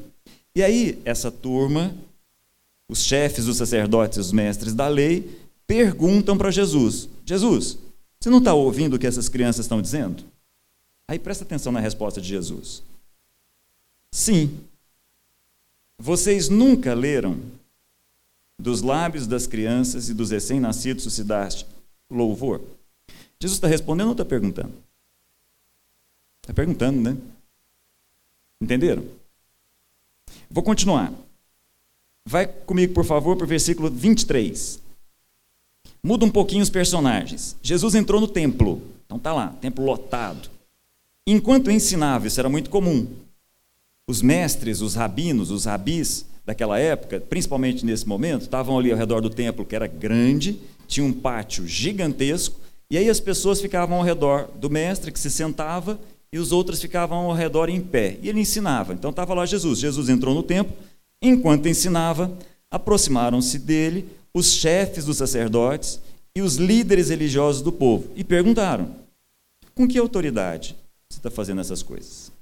E 0.54 0.62
aí, 0.62 1.00
essa 1.04 1.30
turma, 1.30 1.94
os 2.88 3.04
chefes, 3.04 3.46
os 3.46 3.56
sacerdotes, 3.56 4.18
os 4.18 4.32
mestres 4.32 4.74
da 4.74 4.88
lei, 4.88 5.46
perguntam 5.68 6.36
para 6.36 6.50
Jesus: 6.50 7.08
Jesus, 7.24 7.78
você 8.18 8.28
não 8.28 8.38
está 8.38 8.52
ouvindo 8.52 8.94
o 8.94 8.98
que 8.98 9.06
essas 9.06 9.28
crianças 9.28 9.64
estão 9.64 9.80
dizendo? 9.80 10.24
Aí 11.06 11.18
presta 11.18 11.44
atenção 11.44 11.70
na 11.70 11.80
resposta 11.80 12.20
de 12.20 12.28
Jesus. 12.28 12.82
Sim. 14.10 14.58
Vocês 15.98 16.48
nunca 16.48 16.94
leram 16.94 17.38
dos 18.58 18.82
lábios 18.82 19.26
das 19.26 19.46
crianças 19.46 20.08
e 20.08 20.14
dos 20.14 20.30
recém-nascidos 20.30 21.04
suscitaste 21.04 21.64
louvor? 22.16 22.60
Jesus 23.40 23.56
está 23.56 23.66
respondendo 23.66 24.08
ou 24.08 24.12
está 24.12 24.24
perguntando? 24.24 24.72
Está 26.42 26.52
perguntando, 26.54 27.00
né? 27.00 27.16
Entenderam? 28.60 29.04
Vou 30.50 30.62
continuar. 30.62 31.12
Vai 32.24 32.46
comigo, 32.46 32.94
por 32.94 33.04
favor, 33.04 33.36
para 33.36 33.44
o 33.44 33.48
versículo 33.48 33.90
23. 33.90 34.80
Muda 36.02 36.24
um 36.24 36.30
pouquinho 36.30 36.62
os 36.62 36.70
personagens. 36.70 37.56
Jesus 37.62 37.94
entrou 37.94 38.20
no 38.20 38.28
templo. 38.28 38.82
Então 39.06 39.18
tá 39.18 39.32
lá, 39.32 39.48
templo 39.60 39.84
lotado. 39.84 40.50
Enquanto 41.26 41.70
ensinava, 41.70 42.26
isso 42.26 42.40
era 42.40 42.48
muito 42.48 42.70
comum. 42.70 43.06
Os 44.08 44.20
mestres, 44.20 44.80
os 44.80 44.94
rabinos, 44.94 45.50
os 45.50 45.64
rabis 45.64 46.26
daquela 46.44 46.78
época, 46.78 47.20
principalmente 47.20 47.86
nesse 47.86 48.06
momento, 48.06 48.42
estavam 48.42 48.76
ali 48.76 48.90
ao 48.90 48.98
redor 48.98 49.20
do 49.20 49.30
templo, 49.30 49.64
que 49.64 49.76
era 49.76 49.86
grande, 49.86 50.58
tinha 50.92 51.06
um 51.06 51.12
pátio 51.12 51.66
gigantesco, 51.66 52.60
e 52.90 52.98
aí 52.98 53.08
as 53.08 53.20
pessoas 53.20 53.60
ficavam 53.60 53.98
ao 53.98 54.04
redor 54.04 54.48
do 54.54 54.68
mestre, 54.68 55.10
que 55.10 55.18
se 55.18 55.30
sentava, 55.30 55.98
e 56.32 56.38
os 56.38 56.52
outros 56.52 56.80
ficavam 56.80 57.30
ao 57.30 57.34
redor 57.34 57.68
em 57.68 57.80
pé. 57.80 58.18
E 58.22 58.28
ele 58.28 58.40
ensinava. 58.40 58.92
Então 58.92 59.10
estava 59.10 59.34
lá 59.34 59.46
Jesus. 59.46 59.78
Jesus 59.78 60.08
entrou 60.08 60.34
no 60.34 60.42
templo, 60.42 60.74
enquanto 61.20 61.68
ensinava, 61.68 62.36
aproximaram-se 62.70 63.58
dele 63.58 64.08
os 64.34 64.52
chefes 64.52 65.04
dos 65.04 65.18
sacerdotes 65.18 66.00
e 66.34 66.40
os 66.40 66.56
líderes 66.56 67.10
religiosos 67.10 67.62
do 67.62 67.72
povo 67.72 68.10
e 68.16 68.24
perguntaram: 68.24 68.94
com 69.74 69.86
que 69.86 69.98
autoridade 69.98 70.76
você 71.08 71.18
está 71.18 71.30
fazendo 71.30 71.60
essas 71.60 71.82
coisas? 71.82 72.32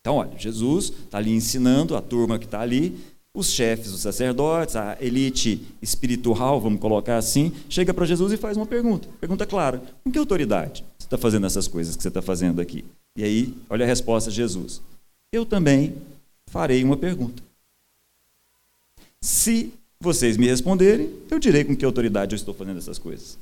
Então, 0.00 0.16
olha, 0.16 0.38
Jesus 0.38 0.86
está 1.04 1.18
ali 1.18 1.32
ensinando 1.32 1.94
a 1.94 2.00
turma 2.00 2.38
que 2.38 2.46
está 2.46 2.60
ali, 2.60 2.98
os 3.32 3.50
chefes, 3.50 3.92
os 3.92 4.00
sacerdotes, 4.00 4.76
a 4.76 4.96
elite 5.00 5.66
espiritual, 5.80 6.60
vamos 6.60 6.80
colocar 6.80 7.16
assim, 7.16 7.52
chega 7.68 7.94
para 7.94 8.06
Jesus 8.06 8.32
e 8.32 8.36
faz 8.36 8.56
uma 8.56 8.66
pergunta. 8.66 9.08
Pergunta 9.20 9.46
clara: 9.46 9.80
com 10.02 10.10
que 10.10 10.18
autoridade 10.18 10.84
você 10.98 11.06
está 11.06 11.16
fazendo 11.18 11.46
essas 11.46 11.68
coisas 11.68 11.96
que 11.96 12.02
você 12.02 12.08
está 12.08 12.22
fazendo 12.22 12.60
aqui? 12.60 12.84
E 13.16 13.24
aí, 13.24 13.54
olha 13.68 13.84
a 13.84 13.88
resposta 13.88 14.30
de 14.30 14.36
Jesus: 14.36 14.82
Eu 15.32 15.46
também 15.46 15.94
farei 16.46 16.82
uma 16.82 16.96
pergunta. 16.96 17.42
Se 19.20 19.72
vocês 20.00 20.36
me 20.36 20.46
responderem, 20.46 21.10
eu 21.30 21.38
direi 21.38 21.62
com 21.62 21.76
que 21.76 21.84
autoridade 21.84 22.34
eu 22.34 22.36
estou 22.36 22.54
fazendo 22.54 22.78
essas 22.78 22.98
coisas. 22.98 23.38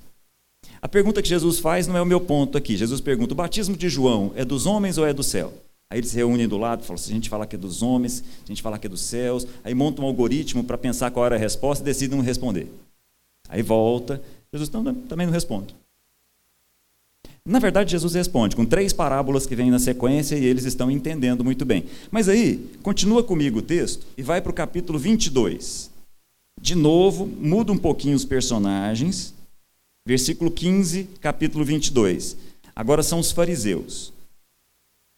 A 0.83 0.89
pergunta 0.89 1.23
que 1.23 1.29
Jesus 1.29 1.59
faz 1.59 1.87
não 1.87 1.97
é 1.97 2.03
o 2.03 2.07
meu 2.07 2.21
ponto 2.21 2.59
aqui. 2.59 2.77
Jesus 2.77 3.01
pergunta: 3.01 3.33
o 3.33 3.37
batismo 3.37 3.77
de 3.77 3.89
João 3.89 4.33
é 4.37 4.45
dos 4.45 4.67
homens 4.67 4.99
ou 4.99 5.07
é 5.07 5.15
do 5.15 5.23
céu? 5.23 5.53
Aí 5.91 6.01
eles 6.01 6.11
se 6.11 6.17
reúnem 6.17 6.47
do 6.47 6.59
lado, 6.59 6.85
falam: 6.85 6.99
se 6.99 7.11
a 7.11 7.15
gente 7.15 7.29
falar 7.29 7.47
que 7.47 7.57
é 7.57 7.59
dos 7.59 7.83
homens, 7.83 8.23
a 8.45 8.47
gente 8.47 8.61
falar 8.61 8.79
que 8.79 8.87
é 8.87 8.91
dos 8.91 9.01
céus, 9.01 9.47
aí 9.65 9.75
montam 9.75 10.05
um 10.05 10.09
algoritmo 10.09 10.63
para 10.63 10.77
pensar 10.77 11.11
qual 11.11 11.25
era 11.25 11.37
a 11.37 11.39
resposta 11.39 11.83
e 11.83 11.87
decidem 11.87 12.19
não 12.19 12.25
responder. 12.25 12.71
Aí 13.49 13.63
volta, 13.63 14.23
Jesus 14.53 14.71
não, 14.71 14.95
também 14.95 15.27
não 15.27 15.33
responde. 15.33 15.75
Na 17.49 17.59
verdade, 17.59 17.93
Jesus 17.93 18.13
responde 18.13 18.55
com 18.55 18.67
três 18.67 18.93
parábolas 18.93 19.47
que 19.47 19.57
vêm 19.57 19.71
na 19.71 19.79
sequência 19.79 20.37
e 20.37 20.45
eles 20.45 20.67
estão 20.67 20.91
entendendo 20.91 21.43
muito 21.43 21.65
bem. 21.65 21.87
Mas 22.11 22.29
aí, 22.29 22.69
continua 22.83 23.25
comigo 23.25 23.61
o 23.61 23.63
texto 23.63 24.07
e 24.19 24.23
vai 24.23 24.43
para 24.43 24.51
o 24.51 24.55
capítulo 24.55 24.99
22. 24.99 25.91
De 26.61 26.75
novo, 26.75 27.25
muda 27.27 27.73
um 27.73 27.79
pouquinho 27.79 28.15
os 28.17 28.27
personagens. 28.27 29.33
Versículo 30.05 30.51
15, 30.51 31.05
capítulo 31.23 31.65
22. 31.65 32.37
Agora 32.77 33.03
são 33.03 33.19
os 33.19 33.33
fariseus. 33.33 34.13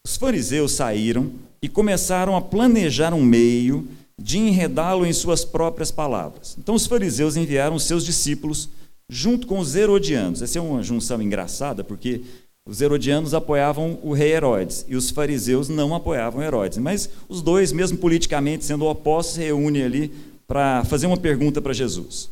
Os 0.05 0.17
fariseus 0.17 0.71
saíram 0.73 1.31
e 1.61 1.69
começaram 1.69 2.35
a 2.35 2.41
planejar 2.41 3.13
um 3.13 3.23
meio 3.23 3.87
de 4.19 4.37
enredá-lo 4.37 5.05
em 5.05 5.13
suas 5.13 5.45
próprias 5.45 5.91
palavras. 5.91 6.55
Então 6.57 6.75
os 6.75 6.85
fariseus 6.85 7.35
enviaram 7.35 7.77
seus 7.79 8.05
discípulos 8.05 8.69
junto 9.09 9.45
com 9.45 9.59
os 9.59 9.75
herodianos. 9.75 10.41
Essa 10.41 10.59
é 10.59 10.61
uma 10.61 10.81
junção 10.81 11.21
engraçada, 11.21 11.83
porque 11.83 12.21
os 12.67 12.81
herodianos 12.81 13.33
apoiavam 13.33 13.99
o 14.01 14.13
rei 14.13 14.31
Herodes 14.33 14.85
e 14.87 14.95
os 14.95 15.09
fariseus 15.09 15.67
não 15.69 15.93
apoiavam 15.93 16.41
Herodes. 16.41 16.77
Mas 16.77 17.09
os 17.27 17.41
dois, 17.41 17.71
mesmo 17.71 17.97
politicamente 17.97 18.65
sendo 18.65 18.85
opostos, 18.85 19.35
se 19.35 19.41
reúnem 19.41 19.83
ali 19.83 20.11
para 20.47 20.83
fazer 20.85 21.07
uma 21.07 21.17
pergunta 21.17 21.61
para 21.61 21.73
Jesus. 21.73 22.29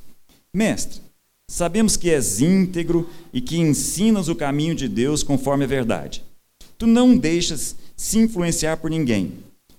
Mestre, 0.54 1.02
sabemos 1.50 1.96
que 1.96 2.10
és 2.10 2.42
íntegro 2.42 3.10
e 3.34 3.42
que 3.42 3.58
ensinas 3.58 4.28
o 4.28 4.36
caminho 4.36 4.76
de 4.76 4.88
Deus 4.88 5.24
conforme 5.24 5.64
a 5.66 5.68
verdade. 5.68 6.24
Tu 6.80 6.88
não 6.88 7.16
deixas 7.18 7.76
se 7.96 8.18
influenciar 8.18 8.78
por 8.78 8.90
ninguém, 8.90 9.34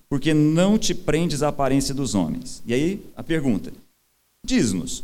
porque 0.07 0.35
não 0.35 0.78
te 0.78 0.95
prendes 0.95 1.42
à 1.42 1.49
aparência 1.49 1.95
dos 1.95 2.14
homens. 2.14 2.62
E 2.66 2.75
aí 2.75 3.02
a 3.16 3.23
pergunta: 3.23 3.73
diz-nos, 4.45 5.02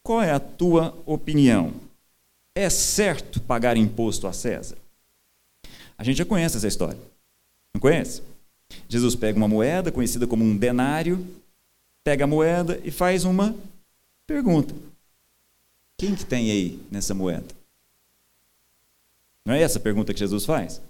qual 0.00 0.22
é 0.22 0.30
a 0.30 0.38
tua 0.38 0.96
opinião? 1.04 1.74
É 2.54 2.70
certo 2.70 3.40
pagar 3.40 3.76
imposto 3.76 4.28
a 4.28 4.32
César? 4.32 4.78
A 5.98 6.04
gente 6.04 6.18
já 6.18 6.24
conhece 6.24 6.56
essa 6.56 6.68
história. 6.68 7.00
Não 7.74 7.80
conhece? 7.80 8.22
Jesus 8.88 9.16
pega 9.16 9.36
uma 9.36 9.48
moeda 9.48 9.90
conhecida 9.90 10.28
como 10.28 10.44
um 10.44 10.56
denário, 10.56 11.26
pega 12.04 12.22
a 12.22 12.28
moeda 12.28 12.80
e 12.84 12.92
faz 12.92 13.24
uma 13.24 13.56
pergunta. 14.24 14.72
Quem 15.98 16.14
que 16.14 16.24
tem 16.24 16.52
aí 16.52 16.80
nessa 16.92 17.12
moeda? 17.12 17.48
Não 19.44 19.52
é 19.52 19.62
essa 19.62 19.78
a 19.78 19.82
pergunta 19.82 20.14
que 20.14 20.20
Jesus 20.20 20.44
faz? 20.44 20.80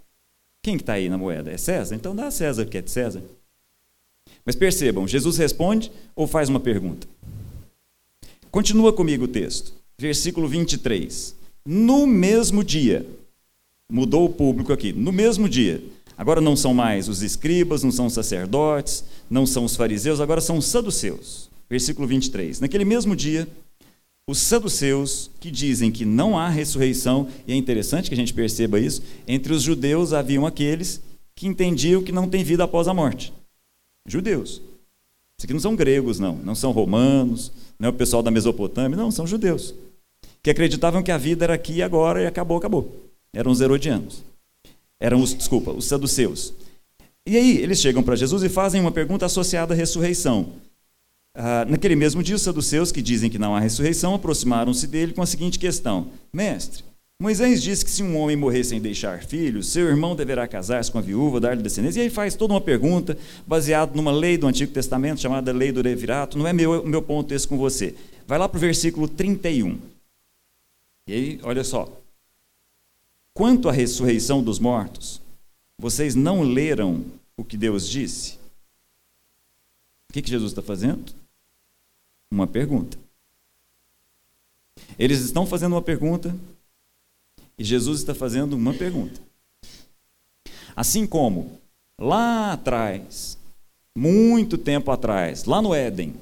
Quem 0.65 0.77
está 0.77 0.95
aí 0.95 1.11
na 1.11 1.19
moeda? 1.19 1.51
É 1.51 1.59
César? 1.59 1.95
Então 1.95 2.17
dá 2.17 2.29
a 2.29 2.31
César 2.31 2.63
o 2.63 2.67
que 2.67 2.79
é 2.79 2.81
de 2.81 2.91
César. 2.91 3.23
Mas 4.47 4.57
percebam, 4.57 5.07
Jesus 5.07 5.37
responde 5.37 5.93
ou 6.17 6.27
faz 6.27 6.49
uma 6.49 6.59
pergunta? 6.59 7.07
Continua 8.51 8.91
comigo 8.91 9.27
o 9.27 9.29
texto. 9.29 9.75
Versículo 9.99 10.49
23. 10.49 11.37
No 11.67 12.07
mesmo 12.07 12.65
dia, 12.65 13.07
mudou 13.93 14.25
o 14.25 14.31
público 14.31 14.73
aqui, 14.73 14.91
no 14.91 15.13
mesmo 15.13 15.51
dia. 15.51 15.85
Agora 16.17 16.41
não 16.41 16.57
são 16.57 16.73
mais 16.73 17.11
os 17.11 17.23
escribas, 17.23 17.83
não 17.83 17.93
são 17.93 18.07
os 18.07 18.15
sacerdotes, 18.15 19.05
não 19.29 19.45
são 19.45 19.67
os 19.67 19.77
fariseus, 19.77 20.19
agora 20.19 20.41
são 20.41 20.57
os 20.57 20.65
saduceus. 20.65 21.51
Versículo 21.69 22.09
23. 22.09 22.61
Naquele 22.61 22.87
mesmo 22.87 23.15
dia, 23.15 23.47
os 24.27 24.39
saduceus, 24.39 25.31
que 25.39 25.51
dizem 25.51 25.91
que 25.91 26.05
não 26.05 26.39
há 26.39 26.49
ressurreição, 26.49 27.29
e 27.47 27.53
é 27.53 27.57
interessante 27.57 28.09
que 28.09 28.15
a 28.15 28.17
gente 28.17 28.33
perceba 28.33 28.81
isso, 28.81 29.03
entre 29.29 29.53
os 29.53 29.63
judeus 29.63 30.13
haviam 30.13 30.47
aqueles 30.47 31.03
que 31.35 31.47
entendiam 31.47 32.03
que 32.03 32.13
não 32.13 32.29
tem 32.29 32.43
vida 32.43 32.65
após 32.65 32.89
a 32.89 32.95
morte. 32.95 33.33
Judeus. 34.07 34.63
Isso 35.37 35.45
aqui 35.45 35.53
não 35.53 35.61
são 35.61 35.77
gregos, 35.77 36.19
não. 36.19 36.37
Não 36.37 36.55
são 36.55 36.73
romanos, 36.73 37.53
não 37.79 37.89
é 37.89 37.91
o 37.91 37.95
pessoal 37.95 38.23
da 38.23 38.31
Mesopotâmia, 38.31 38.97
não, 38.97 39.11
são 39.11 39.27
judeus. 39.27 39.75
Que 40.43 40.51
acreditavam 40.51 41.03
que 41.03 41.11
a 41.11 41.19
vida 41.19 41.45
era 41.45 41.55
aqui 41.55 41.75
e 41.75 41.83
agora 41.83 42.23
e 42.23 42.27
acabou, 42.27 42.57
acabou. 42.57 43.11
Eram 43.33 43.51
os 43.51 43.61
herodianos. 43.61 44.23
Eram 45.01 45.21
os, 45.21 45.35
desculpa, 45.35 45.71
os 45.73 45.87
saduceus. 45.87 46.55
E 47.27 47.37
aí 47.37 47.59
eles 47.59 47.81
chegam 47.81 48.03
para 48.03 48.17
Jesus 48.17 48.43
e 48.43 48.49
fazem 48.49 48.81
uma 48.81 48.93
pergunta 48.93 49.27
associada 49.27 49.75
à 49.75 49.77
ressurreição. 49.77 50.53
Ah, 51.35 51.65
naquele 51.69 51.97
mesmo 51.97 52.23
dia, 52.23 52.37
os 52.37 52.43
saduceus, 52.43 52.93
que 52.93 53.03
dizem 53.03 53.29
que 53.29 53.39
não 53.39 53.57
há 53.57 53.61
ressurreição, 53.61 54.15
aproximaram-se 54.15 54.87
dele 54.87 55.13
com 55.13 55.23
a 55.23 55.27
seguinte 55.27 55.59
questão: 55.59 56.13
Mestre, 56.33 56.85
Moisés 57.21 57.63
disse 57.63 57.85
que 57.85 57.91
se 57.91 58.03
um 58.03 58.17
homem 58.19 58.37
morrer 58.37 58.65
sem 58.65 58.81
deixar 58.81 59.25
filhos, 59.25 59.69
seu 59.69 59.87
irmão 59.87 60.15
deverá 60.15 60.47
casar-se 60.47 60.91
com 60.91 60.99
a 60.99 61.01
viúva, 61.01 61.41
dar-lhe 61.41 61.63
descendência. 61.63 62.01
E 62.01 62.03
aí 62.05 62.11
faz 62.11 62.35
toda 62.35 62.53
uma 62.53 62.61
pergunta 62.61 63.17
baseada 63.47 63.95
numa 63.95 64.13
lei 64.13 64.37
do 64.37 64.47
Antigo 64.47 64.73
Testamento 64.73 65.21
chamada 65.21 65.53
Lei 65.53 65.73
do 65.73 65.83
Levirato. 65.83 66.37
Não 66.37 66.47
é 66.47 66.53
meu, 66.53 66.85
meu 66.87 67.03
ponto 67.03 67.33
esse 67.33 67.49
com 67.49 67.57
você. 67.57 67.95
Vai 68.27 68.39
lá 68.39 68.49
para 68.49 68.59
o 68.59 68.61
versículo 68.61 69.09
31. 69.09 69.79
E 71.07 71.13
aí, 71.13 71.41
olha 71.43 71.65
só. 71.65 71.91
Quanto 73.33 73.69
à 73.69 73.73
ressurreição 73.73 74.43
dos 74.43 74.59
mortos, 74.59 75.21
vocês 75.79 76.15
não 76.15 76.43
leram 76.43 77.05
o 77.37 77.45
que 77.45 77.57
Deus 77.57 77.89
disse? 77.89 78.39
O 80.09 80.13
que, 80.13 80.23
que 80.23 80.31
Jesus 80.31 80.53
está 80.53 80.63
fazendo? 80.63 81.24
Uma 82.35 82.49
pergunta. 82.49 82.99
Eles 84.99 85.21
estão 85.21 85.47
fazendo 85.47 85.75
uma 85.75 85.83
pergunta 85.83 86.35
e 87.57 87.63
Jesus 87.63 88.01
está 88.01 88.13
fazendo 88.13 88.55
uma 88.55 88.75
pergunta. 88.75 89.21
Assim 90.75 91.07
como 91.07 91.61
lá 91.97 92.53
atrás, 92.53 93.39
muito 93.97 94.59
tempo 94.59 94.91
atrás, 94.91 95.45
lá 95.45 95.63
no 95.63 95.73
Éden, 95.73 96.13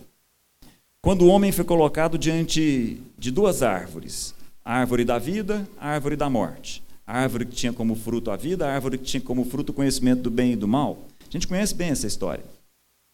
quando 1.00 1.22
o 1.22 1.28
homem 1.28 1.50
foi 1.50 1.64
colocado 1.64 2.18
diante 2.18 3.00
de 3.16 3.30
duas 3.30 3.62
árvores, 3.62 4.34
a 4.62 4.74
árvore 4.74 5.06
da 5.06 5.18
vida, 5.18 5.66
a 5.78 5.88
árvore 5.88 6.14
da 6.14 6.28
morte. 6.28 6.82
A 7.06 7.20
árvore 7.20 7.46
que 7.46 7.54
tinha 7.54 7.72
como 7.72 7.94
fruto 7.94 8.30
a 8.30 8.36
vida, 8.36 8.66
a 8.66 8.74
árvore 8.74 8.98
que 8.98 9.04
tinha 9.04 9.22
como 9.22 9.46
fruto 9.46 9.72
o 9.72 9.74
conhecimento 9.74 10.20
do 10.20 10.30
bem 10.30 10.52
e 10.52 10.56
do 10.56 10.68
mal. 10.68 10.98
A 11.26 11.32
gente 11.32 11.48
conhece 11.48 11.74
bem 11.74 11.88
essa 11.88 12.06
história. 12.06 12.44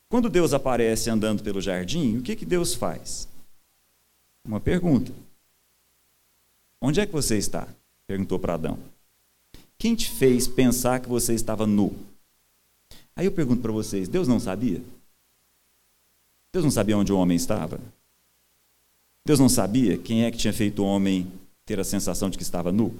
Quando 0.08 0.30
Deus 0.30 0.54
aparece 0.54 1.10
andando 1.10 1.42
pelo 1.42 1.60
jardim, 1.60 2.16
o 2.16 2.22
que, 2.22 2.34
que 2.34 2.46
Deus 2.46 2.74
faz? 2.74 3.28
Uma 4.44 4.60
pergunta. 4.60 5.12
Onde 6.80 7.00
é 7.00 7.06
que 7.06 7.12
você 7.12 7.36
está? 7.36 7.68
Perguntou 8.06 8.38
para 8.38 8.54
Adão. 8.54 8.78
Quem 9.76 9.94
te 9.94 10.10
fez 10.10 10.48
pensar 10.48 11.00
que 11.00 11.08
você 11.08 11.34
estava 11.34 11.66
nu? 11.66 11.94
Aí 13.14 13.26
eu 13.26 13.32
pergunto 13.32 13.60
para 13.60 13.72
vocês: 13.72 14.08
Deus 14.08 14.26
não 14.26 14.40
sabia? 14.40 14.82
Deus 16.52 16.64
não 16.64 16.70
sabia 16.70 16.96
onde 16.96 17.12
o 17.12 17.18
homem 17.18 17.36
estava? 17.36 17.78
Deus 19.26 19.38
não 19.38 19.48
sabia 19.48 19.98
quem 19.98 20.24
é 20.24 20.30
que 20.30 20.38
tinha 20.38 20.52
feito 20.52 20.82
o 20.82 20.86
homem 20.86 21.30
ter 21.66 21.78
a 21.78 21.84
sensação 21.84 22.30
de 22.30 22.38
que 22.38 22.42
estava 22.42 22.72
nu? 22.72 22.94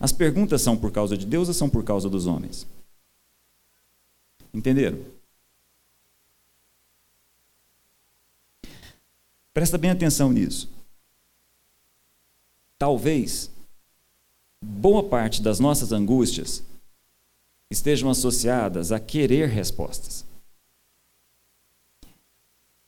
As 0.00 0.10
perguntas 0.10 0.62
são 0.62 0.76
por 0.76 0.90
causa 0.90 1.18
de 1.18 1.26
Deus 1.26 1.48
ou 1.48 1.54
são 1.54 1.68
por 1.68 1.84
causa 1.84 2.08
dos 2.08 2.26
homens? 2.26 2.66
Entenderam? 4.54 4.98
Presta 9.52 9.76
bem 9.76 9.90
atenção 9.90 10.32
nisso. 10.32 10.68
Talvez 12.78 13.50
boa 14.62 15.02
parte 15.02 15.42
das 15.42 15.60
nossas 15.60 15.92
angústias 15.92 16.62
estejam 17.70 18.10
associadas 18.10 18.92
a 18.92 19.00
querer 19.00 19.48
respostas. 19.48 20.24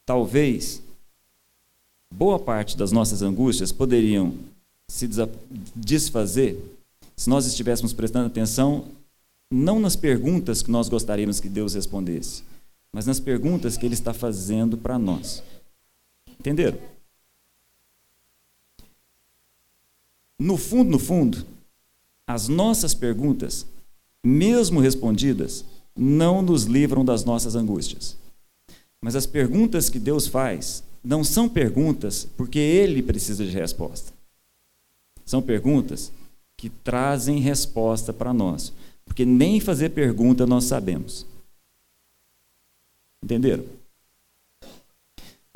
Talvez 0.07 0.83
boa 2.13 2.39
parte 2.39 2.77
das 2.77 2.93
nossas 2.93 3.23
angústias 3.23 3.73
poderiam 3.73 4.35
se 4.89 5.09
desfazer 5.75 6.61
se 7.17 7.31
nós 7.31 7.47
estivéssemos 7.47 7.93
prestando 7.93 8.27
atenção 8.27 8.89
não 9.51 9.79
nas 9.79 9.97
perguntas 9.97 10.63
que 10.63 10.71
nós 10.71 10.89
gostaríamos 10.89 11.41
que 11.41 11.49
Deus 11.49 11.75
respondesse, 11.75 12.43
mas 12.93 13.07
nas 13.07 13.21
perguntas 13.21 13.77
que 13.77 13.87
Ele 13.87 13.95
está 13.95 14.13
fazendo 14.13 14.77
para 14.77 14.99
nós. 14.99 15.43
Entenderam? 16.39 16.79
No 20.39 20.57
fundo, 20.57 20.91
no 20.91 20.99
fundo, 20.99 21.47
as 22.27 22.49
nossas 22.49 22.95
perguntas, 22.95 23.67
mesmo 24.23 24.81
respondidas, 24.81 25.65
não 25.97 26.43
nos 26.43 26.65
livram 26.65 27.05
das 27.05 27.25
nossas 27.25 27.55
angústias. 27.55 28.17
Mas 29.01 29.15
as 29.15 29.27
perguntas 29.27 29.89
que 29.89 29.99
Deus 29.99 30.27
faz 30.27 30.83
não 31.03 31.23
são 31.23 31.49
perguntas 31.49 32.27
porque 32.37 32.59
Ele 32.59 33.03
precisa 33.03 33.45
de 33.45 33.51
resposta. 33.51 34.13
São 35.25 35.41
perguntas 35.41 36.11
que 36.57 36.69
trazem 36.69 37.39
resposta 37.41 38.13
para 38.13 38.33
nós. 38.33 38.73
Porque 39.05 39.25
nem 39.25 39.61
fazer 39.61 39.91
pergunta 39.91 40.47
nós 40.47 40.65
sabemos. 40.65 41.27
Entenderam? 43.23 43.65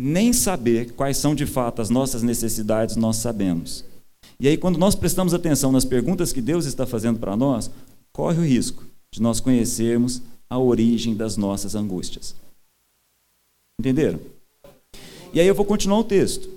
Nem 0.01 0.33
saber 0.33 0.93
quais 0.93 1.17
são 1.17 1.35
de 1.35 1.45
fato 1.45 1.83
as 1.83 1.91
nossas 1.91 2.23
necessidades 2.23 2.97
nós 2.97 3.17
sabemos. 3.17 3.85
E 4.39 4.47
aí, 4.47 4.57
quando 4.57 4.79
nós 4.79 4.95
prestamos 4.95 5.35
atenção 5.35 5.73
nas 5.73 5.85
perguntas 5.85 6.33
que 6.33 6.41
Deus 6.41 6.65
está 6.65 6.87
fazendo 6.87 7.19
para 7.19 7.37
nós, 7.37 7.71
corre 8.13 8.39
o 8.39 8.45
risco 8.45 8.85
de 9.11 9.21
nós 9.21 9.41
conhecermos 9.41 10.23
a 10.49 10.59
origem 10.59 11.15
das 11.15 11.37
nossas 11.37 11.75
angústias. 11.75 12.35
Entenderam? 13.79 14.21
E 15.33 15.41
aí 15.41 15.47
eu 15.47 15.55
vou 15.55 15.65
continuar 15.65 15.99
o 15.99 16.05
texto. 16.05 16.49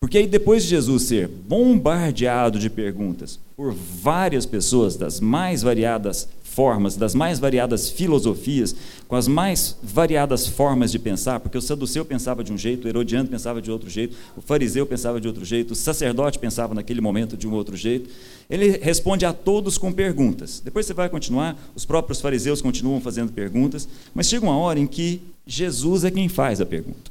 Porque 0.00 0.18
aí, 0.18 0.26
depois 0.26 0.64
de 0.64 0.70
Jesus 0.70 1.04
ser 1.04 1.28
bombardeado 1.28 2.58
de 2.58 2.68
perguntas 2.68 3.38
por 3.56 3.72
várias 3.72 4.44
pessoas 4.44 4.96
das 4.96 5.20
mais 5.20 5.62
variadas 5.62 6.28
formas, 6.52 6.96
das 6.96 7.14
mais 7.14 7.38
variadas 7.38 7.88
filosofias, 7.88 8.74
com 9.08 9.16
as 9.16 9.26
mais 9.26 9.76
variadas 9.82 10.46
formas 10.46 10.92
de 10.92 10.98
pensar, 10.98 11.40
porque 11.40 11.56
o 11.56 11.62
saduceu 11.62 12.04
pensava 12.04 12.44
de 12.44 12.52
um 12.52 12.58
jeito, 12.58 12.84
o 12.84 12.88
herodiano 12.88 13.28
pensava 13.28 13.60
de 13.60 13.70
outro 13.70 13.88
jeito, 13.88 14.16
o 14.36 14.42
fariseu 14.42 14.86
pensava 14.86 15.20
de 15.20 15.26
outro 15.26 15.44
jeito, 15.44 15.72
o 15.72 15.74
sacerdote 15.74 16.38
pensava 16.38 16.74
naquele 16.74 17.00
momento 17.00 17.36
de 17.36 17.48
um 17.48 17.52
outro 17.52 17.76
jeito. 17.76 18.10
Ele 18.48 18.78
responde 18.78 19.24
a 19.24 19.32
todos 19.32 19.78
com 19.78 19.90
perguntas. 19.90 20.60
Depois 20.62 20.84
você 20.84 20.92
vai 20.92 21.08
continuar, 21.08 21.56
os 21.74 21.84
próprios 21.84 22.20
fariseus 22.20 22.60
continuam 22.60 23.00
fazendo 23.00 23.32
perguntas, 23.32 23.88
mas 24.14 24.28
chega 24.28 24.44
uma 24.44 24.56
hora 24.56 24.78
em 24.78 24.86
que 24.86 25.22
Jesus 25.46 26.04
é 26.04 26.10
quem 26.10 26.28
faz 26.28 26.60
a 26.60 26.66
pergunta. 26.66 27.10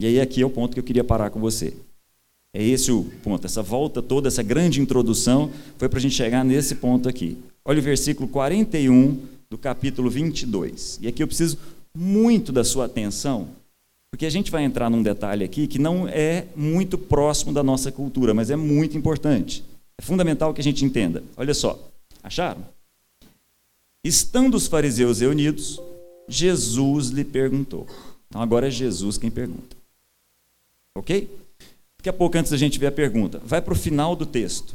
E 0.00 0.06
aí 0.06 0.20
aqui 0.20 0.40
é 0.40 0.46
o 0.46 0.50
ponto 0.50 0.72
que 0.72 0.80
eu 0.80 0.84
queria 0.84 1.04
parar 1.04 1.30
com 1.30 1.40
você. 1.40 1.74
É 2.52 2.62
esse 2.62 2.90
o 2.90 3.04
ponto. 3.22 3.46
Essa 3.46 3.62
volta 3.62 4.02
toda, 4.02 4.28
essa 4.28 4.42
grande 4.42 4.80
introdução, 4.80 5.50
foi 5.78 5.88
para 5.88 5.98
a 5.98 6.02
gente 6.02 6.14
chegar 6.14 6.44
nesse 6.44 6.74
ponto 6.74 7.08
aqui. 7.08 7.38
Olha 7.64 7.78
o 7.78 7.82
versículo 7.82 8.28
41 8.28 9.18
do 9.48 9.56
capítulo 9.56 10.10
22. 10.10 10.98
E 11.00 11.08
aqui 11.08 11.22
eu 11.22 11.26
preciso 11.26 11.58
muito 11.94 12.52
da 12.52 12.64
sua 12.64 12.86
atenção, 12.86 13.48
porque 14.10 14.26
a 14.26 14.30
gente 14.30 14.50
vai 14.50 14.64
entrar 14.64 14.90
num 14.90 15.02
detalhe 15.02 15.44
aqui 15.44 15.66
que 15.66 15.78
não 15.78 16.08
é 16.08 16.46
muito 16.56 16.98
próximo 16.98 17.52
da 17.52 17.62
nossa 17.62 17.92
cultura, 17.92 18.34
mas 18.34 18.50
é 18.50 18.56
muito 18.56 18.96
importante. 18.96 19.64
É 19.98 20.02
fundamental 20.02 20.52
que 20.54 20.60
a 20.60 20.64
gente 20.64 20.84
entenda. 20.84 21.22
Olha 21.36 21.54
só, 21.54 21.78
acharam? 22.22 22.64
Estando 24.02 24.54
os 24.54 24.66
fariseus 24.66 25.20
reunidos, 25.20 25.80
Jesus 26.26 27.08
lhe 27.08 27.24
perguntou. 27.24 27.86
Então 28.28 28.40
agora 28.40 28.68
é 28.68 28.70
Jesus 28.70 29.18
quem 29.18 29.30
pergunta. 29.30 29.76
Ok? 30.96 31.28
Daqui 32.00 32.08
a 32.08 32.14
pouco, 32.14 32.38
antes 32.38 32.50
da 32.50 32.56
gente 32.56 32.78
ver 32.78 32.86
a 32.86 32.92
pergunta, 32.92 33.42
vai 33.44 33.60
para 33.60 33.74
o 33.74 33.76
final 33.76 34.16
do 34.16 34.24
texto. 34.24 34.74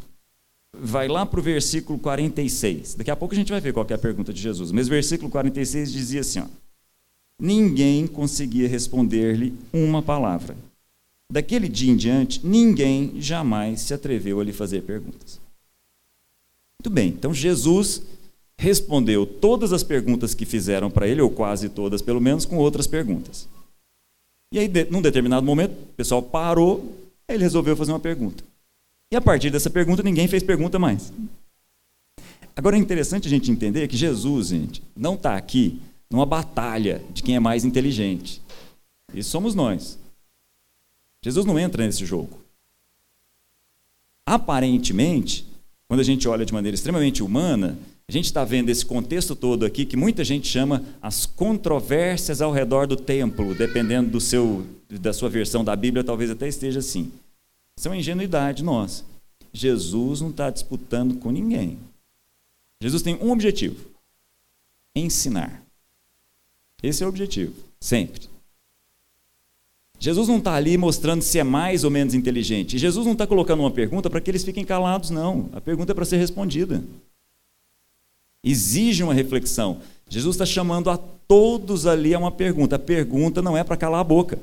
Vai 0.72 1.08
lá 1.08 1.26
para 1.26 1.40
o 1.40 1.44
versículo 1.44 1.98
46. 1.98 2.94
Daqui 2.94 3.10
a 3.10 3.16
pouco 3.16 3.34
a 3.34 3.38
gente 3.38 3.52
vai 3.52 3.60
ver 3.60 3.74
qual 3.74 3.84
é 3.90 3.94
a 3.96 3.98
pergunta 3.98 4.32
de 4.32 4.40
Jesus. 4.40 4.72
Mas 4.72 4.86
o 4.86 4.92
versículo 4.92 5.32
46 5.32 5.92
dizia 5.92 6.22
assim: 6.22 6.42
ó, 6.42 6.46
Ninguém 7.42 8.06
conseguia 8.06 8.68
responder-lhe 8.68 9.56
uma 9.74 10.04
palavra. 10.04 10.56
Daquele 11.28 11.68
dia 11.68 11.92
em 11.92 11.96
diante, 11.96 12.46
ninguém 12.46 13.20
jamais 13.20 13.82
se 13.82 13.92
atreveu 13.96 14.40
a 14.40 14.44
lhe 14.44 14.54
fazer 14.54 14.84
perguntas. 14.84 15.42
Muito 16.80 16.94
bem, 16.94 17.08
então 17.08 17.34
Jesus 17.34 18.04
respondeu 18.56 19.26
todas 19.26 19.74
as 19.74 19.82
perguntas 19.82 20.36
que 20.36 20.46
fizeram 20.46 20.92
para 20.92 21.08
ele, 21.08 21.22
ou 21.22 21.32
quase 21.32 21.70
todas, 21.70 22.04
pelo 22.04 22.22
menos, 22.22 22.46
com 22.46 22.58
outras 22.58 22.86
perguntas. 22.86 23.50
E 24.52 24.60
aí, 24.60 24.72
num 24.92 25.02
determinado 25.02 25.44
momento, 25.44 25.72
o 25.72 25.94
pessoal 25.98 26.22
parou, 26.22 27.05
ele 27.28 27.44
resolveu 27.44 27.76
fazer 27.76 27.92
uma 27.92 28.00
pergunta. 28.00 28.44
E 29.12 29.16
a 29.16 29.22
partir 29.22 29.50
dessa 29.50 29.70
pergunta, 29.70 30.04
ninguém 30.04 30.28
fez 30.28 30.44
pergunta 30.44 30.80
mais. 30.80 31.12
Agora 32.56 32.76
é 32.76 32.80
interessante 32.80 33.28
a 33.28 33.30
gente 33.30 33.52
entender 33.52 33.88
que 33.88 33.98
Jesus, 33.98 34.48
gente, 34.48 34.82
não 34.96 35.16
está 35.16 35.36
aqui 35.36 35.80
numa 36.10 36.26
batalha 36.26 37.02
de 37.14 37.22
quem 37.22 37.36
é 37.36 37.40
mais 37.40 37.66
inteligente. 37.66 38.42
Isso 39.14 39.30
somos 39.30 39.54
nós. 39.54 40.00
Jesus 41.22 41.46
não 41.46 41.60
entra 41.60 41.86
nesse 41.86 42.06
jogo. 42.06 42.40
Aparentemente, 44.26 45.46
quando 45.88 46.00
a 46.00 46.04
gente 46.04 46.28
olha 46.28 46.46
de 46.46 46.54
maneira 46.54 46.76
extremamente 46.76 47.22
humana, 47.22 47.78
a 48.08 48.12
gente 48.12 48.26
está 48.26 48.44
vendo 48.44 48.70
esse 48.70 48.86
contexto 48.86 49.36
todo 49.36 49.66
aqui 49.66 49.86
que 49.86 49.98
muita 49.98 50.24
gente 50.24 50.48
chama 50.48 50.84
as 51.02 51.26
controvérsias 51.26 52.42
ao 52.42 52.52
redor 52.52 52.88
do 52.88 52.96
templo, 52.96 53.56
dependendo 53.56 54.12
do 54.12 54.22
seu, 54.22 54.66
da 54.90 55.14
sua 55.14 55.30
versão 55.30 55.64
da 55.64 55.76
Bíblia, 55.76 56.04
talvez 56.04 56.30
até 56.30 56.48
esteja 56.48 56.80
assim. 56.80 57.12
Isso 57.78 57.88
é 57.88 57.92
uma 57.92 57.98
ingenuidade 57.98 58.64
nossa. 58.64 59.04
Jesus 59.52 60.22
não 60.22 60.30
está 60.30 60.50
disputando 60.50 61.20
com 61.20 61.32
ninguém. 61.32 61.78
Jesus 62.82 63.02
tem 63.02 63.16
um 63.16 63.32
objetivo: 63.32 63.86
ensinar. 64.96 65.64
Esse 66.84 67.04
é 67.04 67.06
o 67.06 67.10
objetivo, 67.10 67.54
sempre. 67.80 68.30
Jesus 69.98 70.28
não 70.28 70.38
está 70.38 70.54
ali 70.54 70.78
mostrando 70.78 71.22
se 71.22 71.40
é 71.40 71.44
mais 71.44 71.84
ou 71.84 71.90
menos 71.90 72.14
inteligente. 72.14 72.78
Jesus 72.78 73.06
não 73.06 73.14
está 73.14 73.26
colocando 73.26 73.62
uma 73.62 73.72
pergunta 73.72 74.10
para 74.10 74.20
que 74.22 74.30
eles 74.30 74.44
fiquem 74.44 74.66
calados, 74.66 75.10
não. 75.10 75.50
A 75.54 75.62
pergunta 75.62 75.94
é 75.94 75.96
para 75.96 76.06
ser 76.06 76.18
respondida 76.18 76.84
exige 78.46 79.02
uma 79.02 79.14
reflexão. 79.14 79.80
Jesus 80.08 80.36
está 80.36 80.46
chamando 80.46 80.92
a 80.92 80.98
todos 80.98 81.88
ali 81.88 82.14
a 82.14 82.20
uma 82.20 82.32
pergunta. 82.32 82.76
A 82.76 82.80
pergunta 82.80 83.42
não 83.42 83.58
é 83.58 83.64
para 83.64 83.76
calar 83.76 84.02
a 84.02 84.04
boca. 84.04 84.38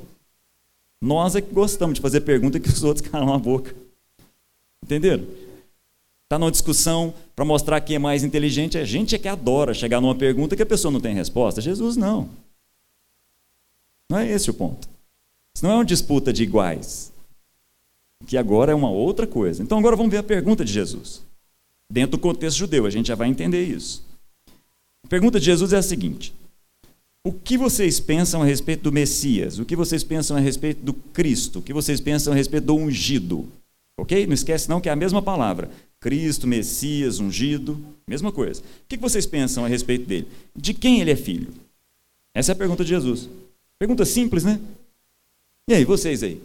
Nós 1.03 1.35
é 1.35 1.41
que 1.41 1.53
gostamos 1.53 1.97
de 1.97 2.01
fazer 2.01 2.21
pergunta 2.21 2.61
que 2.61 2.69
os 2.69 2.83
outros 2.85 3.05
calam 3.09 3.35
a 3.35 3.39
boca. 3.39 3.75
Entenderam? 4.85 5.27
Está 6.23 6.39
numa 6.39 6.51
discussão 6.51 7.13
para 7.35 7.45
mostrar 7.45 7.81
quem 7.81 7.97
é 7.97 7.99
mais 7.99 8.23
inteligente. 8.23 8.79
A 8.79 8.85
gente 8.85 9.17
é 9.17 9.19
que 9.19 9.27
adora 9.27 9.75
chegar 9.75 10.01
numa 10.01 10.15
pergunta 10.15 10.55
que 10.55 10.63
a 10.63 10.67
pessoa 10.67 10.93
não 10.93 11.01
tem 11.01 11.13
resposta. 11.13 11.61
Jesus 11.61 11.97
não. 11.97 12.31
Não 14.09 14.19
é 14.19 14.31
esse 14.31 14.49
o 14.49 14.55
ponto. 14.55 14.89
Isso 15.55 15.65
não 15.65 15.73
é 15.73 15.75
uma 15.75 15.85
disputa 15.85 16.33
de 16.33 16.45
iguais. 16.45 17.13
Que 18.25 18.37
agora 18.37 18.71
é 18.71 18.75
uma 18.75 18.91
outra 18.91 19.27
coisa. 19.27 19.61
Então 19.61 19.79
agora 19.79 19.97
vamos 19.97 20.13
ver 20.13 20.19
a 20.19 20.23
pergunta 20.23 20.65
de 20.65 20.73
Jesus. 20.73 21.21
Dentro 21.91 22.13
do 22.13 22.23
contexto 22.23 22.59
judeu, 22.59 22.87
a 22.87 22.91
gente 22.91 23.09
já 23.09 23.17
vai 23.17 23.29
entender 23.29 23.65
isso. 23.65 24.07
A 25.05 25.09
pergunta 25.09 25.41
de 25.41 25.47
Jesus 25.47 25.73
é 25.73 25.79
a 25.79 25.83
seguinte: 25.83 26.33
O 27.25 27.33
que 27.33 27.57
vocês 27.57 28.01
pensam 28.01 28.43
a 28.43 28.45
respeito 28.45 28.83
do 28.83 28.93
Messias? 28.93 29.59
O 29.59 29.65
que 29.65 29.77
vocês 29.77 30.03
pensam 30.03 30.37
a 30.37 30.41
respeito 30.41 30.83
do 30.83 30.93
Cristo? 30.93 31.61
O 31.61 31.63
que 31.63 31.73
vocês 31.73 32.01
pensam 32.01 32.33
a 32.33 32.37
respeito 32.37 32.65
do 32.65 32.75
ungido? 32.75 33.49
Ok? 33.97 34.27
Não 34.27 34.35
esquece 34.35 34.69
não 34.69 34.81
que 34.81 34.89
é 34.89 34.93
a 34.93 34.97
mesma 34.97 35.23
palavra. 35.23 35.71
Cristo, 36.01 36.49
Messias, 36.49 37.21
ungido, 37.21 37.81
mesma 38.09 38.33
coisa. 38.33 38.61
O 38.61 38.65
que 38.89 38.97
vocês 38.97 39.25
pensam 39.25 39.65
a 39.65 39.69
respeito 39.69 40.05
dele? 40.05 40.27
De 40.57 40.75
quem 40.75 41.01
ele 41.01 41.13
é 41.13 41.17
filho? 41.17 41.55
Essa 42.35 42.51
é 42.51 42.55
a 42.55 42.57
pergunta 42.57 42.83
de 42.83 42.91
Jesus. 42.91 43.29
Pergunta 43.79 44.05
simples, 44.05 44.43
né? 44.43 44.61
E 45.69 45.75
aí, 45.75 45.85
vocês 45.85 46.25
aí? 46.25 46.43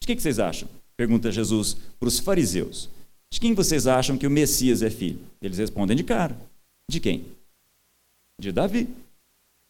De 0.00 0.06
que 0.08 0.20
vocês 0.20 0.40
acham? 0.40 0.68
Pergunta 0.96 1.30
Jesus 1.30 1.76
para 2.00 2.08
os 2.08 2.18
fariseus. 2.18 2.90
De 3.30 3.38
quem 3.38 3.54
vocês 3.54 3.86
acham 3.86 4.18
que 4.18 4.26
o 4.26 4.30
Messias 4.30 4.82
é 4.82 4.90
filho? 4.90 5.20
Eles 5.40 5.58
respondem 5.58 5.96
de 5.96 6.02
cara. 6.02 6.36
De 6.90 6.98
quem? 6.98 7.26
De 8.40 8.50
Davi. 8.50 8.88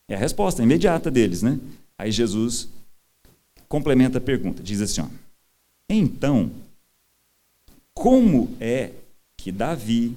É 0.09 0.15
a 0.15 0.19
resposta 0.19 0.63
imediata 0.63 1.11
deles, 1.11 1.43
né? 1.43 1.59
Aí 1.99 2.13
Jesus 2.13 2.69
complementa 3.69 4.19
a 4.19 4.21
pergunta, 4.21 4.63
diz 4.63 4.81
assim: 4.81 5.01
ó, 5.01 5.07
Então, 5.89 6.51
como 7.95 8.57
é 8.61 8.93
que 9.37 9.51
Davi, 9.51 10.17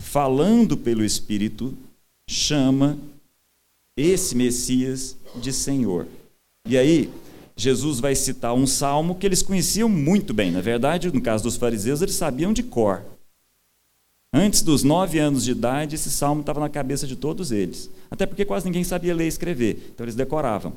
falando 0.00 0.76
pelo 0.76 1.04
Espírito, 1.04 1.76
chama 2.28 2.98
esse 3.96 4.34
Messias 4.36 5.16
de 5.36 5.52
Senhor. 5.52 6.06
E 6.66 6.78
aí, 6.78 7.10
Jesus 7.56 7.98
vai 7.98 8.14
citar 8.14 8.54
um 8.54 8.66
salmo 8.66 9.16
que 9.16 9.26
eles 9.26 9.42
conheciam 9.42 9.88
muito 9.88 10.32
bem. 10.32 10.52
Na 10.52 10.60
verdade, 10.60 11.12
no 11.12 11.20
caso 11.20 11.42
dos 11.42 11.56
fariseus, 11.56 12.00
eles 12.00 12.14
sabiam 12.14 12.52
de 12.52 12.62
cor. 12.62 13.02
Antes 14.32 14.60
dos 14.62 14.84
nove 14.84 15.18
anos 15.18 15.44
de 15.44 15.52
idade, 15.52 15.94
esse 15.94 16.10
salmo 16.10 16.42
estava 16.42 16.60
na 16.60 16.68
cabeça 16.68 17.06
de 17.06 17.16
todos 17.16 17.50
eles. 17.50 17.90
Até 18.10 18.26
porque 18.26 18.44
quase 18.44 18.66
ninguém 18.66 18.84
sabia 18.84 19.14
ler 19.14 19.24
e 19.24 19.28
escrever, 19.28 19.90
então 19.92 20.04
eles 20.04 20.14
decoravam. 20.14 20.72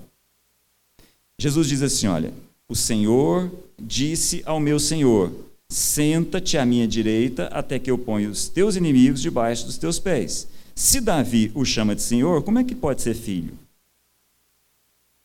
Jesus 1.38 1.68
diz 1.68 1.82
assim: 1.82 2.08
Olha, 2.08 2.34
o 2.68 2.76
Senhor 2.76 3.52
disse 3.80 4.42
ao 4.46 4.60
meu 4.60 4.80
Senhor: 4.80 5.32
Senta-te 5.68 6.58
à 6.58 6.66
minha 6.66 6.88
direita 6.88 7.48
até 7.48 7.78
que 7.78 7.92
eu 7.92 7.98
ponha 7.98 8.30
os 8.30 8.48
teus 8.48 8.76
inimigos 8.76 9.22
debaixo 9.22 9.66
dos 9.66 9.78
teus 9.78 10.00
pés. 10.00 10.48
Se 10.74 11.02
Davi 11.02 11.52
o 11.54 11.66
chama 11.66 11.96
de 11.96 12.02
Senhor, 12.02 12.44
como 12.44 12.60
é 12.60 12.64
que 12.64 12.74
pode 12.74 13.02
ser 13.02 13.14
filho? 13.14 13.54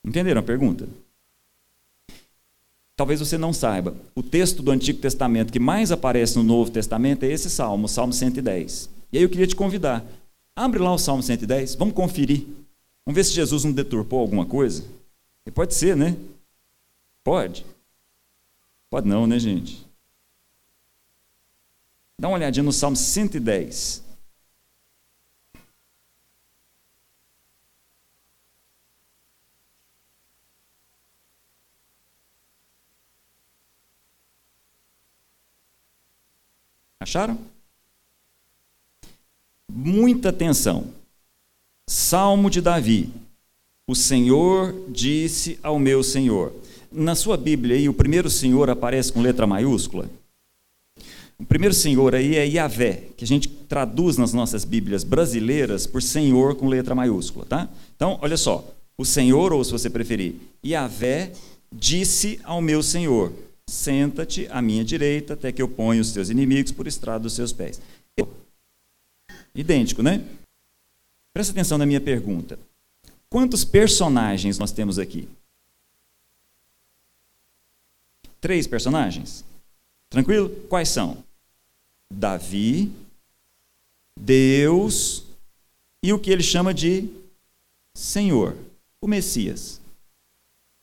Entenderam 0.05 0.41
a 0.41 0.45
pergunta? 0.45 0.89
Talvez 2.97 3.21
você 3.21 3.37
não 3.37 3.53
saiba. 3.53 3.95
O 4.15 4.23
texto 4.23 4.63
do 4.63 4.71
Antigo 4.71 4.99
Testamento 4.99 5.53
que 5.53 5.61
mais 5.61 5.93
aparece 5.93 6.37
no 6.39 6.43
Novo 6.43 6.71
Testamento 6.71 7.25
é 7.25 7.31
esse 7.31 7.51
salmo, 7.51 7.85
o 7.85 7.89
Salmo 7.89 8.13
110. 8.13 8.89
E 9.13 9.19
aí 9.19 9.23
eu 9.23 9.29
queria 9.29 9.47
te 9.47 9.55
convidar. 9.55 10.03
Abre 10.55 10.81
lá 10.81 10.93
o 10.95 10.99
Salmo 10.99 11.23
110, 11.23 11.75
vamos 11.75 11.95
conferir. 11.95 12.47
Vamos 13.05 13.15
ver 13.15 13.25
se 13.25 13.35
Jesus 13.35 13.65
não 13.65 13.73
deturpou 13.73 14.21
alguma 14.21 14.47
coisa. 14.47 14.83
E 15.45 15.51
pode 15.51 15.75
ser, 15.75 15.95
né? 15.95 16.17
Pode. 17.23 17.67
Pode 18.89 19.07
não, 19.07 19.27
né, 19.27 19.39
gente? 19.39 19.87
Dá 22.19 22.29
uma 22.29 22.39
olhadinha 22.39 22.63
no 22.63 22.73
Salmo 22.73 22.97
110. 22.97 24.06
Acharam? 37.07 37.39
Muita 39.71 40.31
atenção. 40.31 40.89
Salmo 41.89 42.51
de 42.51 42.61
Davi. 42.61 43.11
O 43.87 43.95
Senhor 43.95 44.75
disse 44.89 45.57
ao 45.63 45.79
meu 45.79 46.03
Senhor. 46.03 46.53
Na 46.91 47.15
sua 47.15 47.37
Bíblia 47.37 47.77
aí, 47.77 47.89
o 47.89 47.95
primeiro 47.95 48.29
Senhor 48.29 48.69
aparece 48.69 49.13
com 49.13 49.23
letra 49.23 49.47
maiúscula? 49.47 50.11
O 51.39 51.45
primeiro 51.45 51.73
Senhor 51.73 52.13
aí 52.13 52.35
é 52.35 52.45
Yahvé, 52.45 53.05
que 53.17 53.23
a 53.23 53.29
gente 53.29 53.49
traduz 53.49 54.17
nas 54.17 54.33
nossas 54.33 54.65
Bíblias 54.65 55.05
brasileiras 55.05 55.87
por 55.87 56.03
Senhor 56.03 56.57
com 56.57 56.67
letra 56.67 56.93
maiúscula, 56.93 57.47
tá? 57.47 57.69
Então, 57.95 58.19
olha 58.21 58.37
só. 58.37 58.69
O 58.99 59.05
Senhor, 59.05 59.53
ou 59.53 59.63
se 59.63 59.71
você 59.71 59.89
preferir, 59.89 60.35
Yahvé 60.65 61.31
disse 61.73 62.41
ao 62.43 62.61
meu 62.61 62.83
Senhor: 62.83 63.33
Senta-te 63.69 64.47
à 64.49 64.63
minha 64.63 64.85
direita 64.85 65.35
até 65.35 65.51
que 65.51 65.61
eu 65.61 65.69
ponha 65.69 66.01
os 66.01 66.13
teus 66.13 66.31
inimigos 66.31 66.73
por 66.73 66.87
estrado 66.87 67.23
dos 67.23 67.35
seus 67.35 67.53
pés. 67.53 67.81
Idêntico, 69.55 70.03
né? 70.03 70.25
Presta 71.33 71.53
atenção 71.53 71.77
na 71.77 71.87
minha 71.87 72.01
pergunta. 72.01 72.59
Quantos 73.29 73.65
personagens 73.65 74.59
nós 74.59 74.71
temos 74.71 74.99
aqui? 74.99 75.29
Três 78.41 78.67
personagens? 78.67 79.45
Tranquilo? 80.09 80.49
Quais 80.69 80.89
são? 80.89 81.25
Davi, 82.11 82.93
Deus 84.17 85.25
e 86.03 86.13
o 86.13 86.19
que 86.19 86.31
ele 86.31 86.43
chama 86.43 86.73
de 86.73 87.11
Senhor, 87.93 88.57
o 89.01 89.09
Messias. 89.09 89.81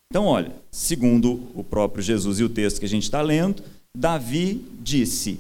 Então, 0.10 0.26
olha, 0.26 0.54
segundo 0.74 1.48
o 1.54 1.64
próprio 1.64 2.04
Jesus 2.04 2.40
e 2.40 2.44
o 2.44 2.50
texto 2.50 2.80
que 2.80 2.86
a 2.86 2.90
gente 2.90 3.04
está 3.04 3.22
lendo, 3.22 3.64
Davi 3.96 4.66
disse: 4.82 5.40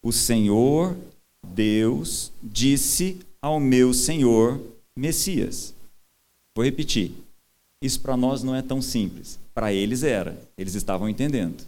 O 0.00 0.12
Senhor, 0.12 0.96
Deus, 1.44 2.32
disse 2.40 3.18
ao 3.42 3.58
meu 3.58 3.92
Senhor 3.92 4.60
Messias. 4.96 5.74
Vou 6.54 6.64
repetir. 6.64 7.12
Isso 7.82 8.00
para 8.00 8.16
nós 8.16 8.44
não 8.44 8.54
é 8.54 8.62
tão 8.62 8.80
simples. 8.80 9.40
Para 9.52 9.72
eles 9.72 10.04
era. 10.04 10.40
Eles 10.56 10.74
estavam 10.76 11.08
entendendo. 11.08 11.64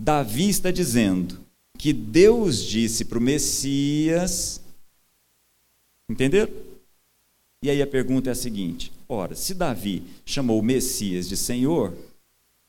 Davi 0.00 0.48
está 0.48 0.70
dizendo 0.70 1.40
que 1.76 1.92
Deus 1.92 2.62
disse 2.62 3.04
para 3.04 3.18
o 3.18 3.20
Messias. 3.20 4.60
Entenderam? 6.08 6.52
E 7.60 7.70
aí 7.70 7.82
a 7.82 7.86
pergunta 7.86 8.30
é 8.30 8.32
a 8.32 8.36
seguinte: 8.36 8.92
ora, 9.08 9.34
se 9.34 9.54
Davi 9.54 10.02
chamou 10.24 10.58
o 10.58 10.62
Messias 10.62 11.28
de 11.28 11.36
Senhor, 11.36 11.94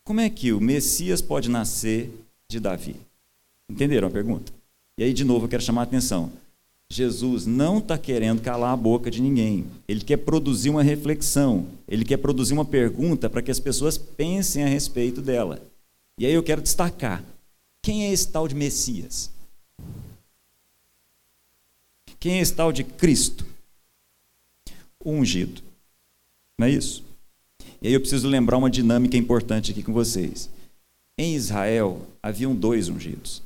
como 0.03 0.21
é 0.21 0.29
que 0.29 0.51
o 0.51 0.61
Messias 0.61 1.21
pode 1.21 1.49
nascer 1.49 2.11
de 2.47 2.59
Davi? 2.59 2.95
Entenderam 3.69 4.07
a 4.07 4.11
pergunta? 4.11 4.51
E 4.97 5.03
aí, 5.03 5.13
de 5.13 5.23
novo, 5.23 5.45
eu 5.45 5.49
quero 5.49 5.61
chamar 5.61 5.81
a 5.81 5.83
atenção. 5.83 6.31
Jesus 6.91 7.45
não 7.45 7.77
está 7.77 7.97
querendo 7.97 8.41
calar 8.41 8.73
a 8.73 8.77
boca 8.77 9.11
de 9.11 9.21
ninguém. 9.21 9.67
Ele 9.87 10.01
quer 10.01 10.17
produzir 10.17 10.71
uma 10.71 10.81
reflexão. 10.81 11.67
Ele 11.87 12.03
quer 12.03 12.17
produzir 12.17 12.53
uma 12.53 12.65
pergunta 12.65 13.29
para 13.29 13.43
que 13.43 13.51
as 13.51 13.59
pessoas 13.59 13.97
pensem 13.97 14.63
a 14.63 14.67
respeito 14.67 15.21
dela. 15.21 15.61
E 16.17 16.25
aí 16.25 16.33
eu 16.33 16.41
quero 16.41 16.61
destacar: 16.61 17.23
quem 17.83 18.07
é 18.07 18.11
esse 18.11 18.27
tal 18.27 18.47
de 18.47 18.55
Messias? 18.55 19.29
Quem 22.19 22.39
é 22.39 22.41
esse 22.41 22.53
tal 22.53 22.71
de 22.71 22.83
Cristo? 22.83 23.45
O 24.99 25.11
ungido. 25.11 25.68
Não 26.59 26.67
é 26.67 26.71
isso? 26.71 27.05
E 27.81 27.87
aí 27.87 27.93
eu 27.93 28.01
preciso 28.01 28.27
lembrar 28.27 28.57
uma 28.57 28.69
dinâmica 28.69 29.15
importante 29.15 29.71
aqui 29.71 29.81
com 29.81 29.93
vocês. 29.93 30.49
Em 31.17 31.33
Israel 31.33 32.01
haviam 32.21 32.53
dois 32.53 32.89
ungidos. 32.89 33.41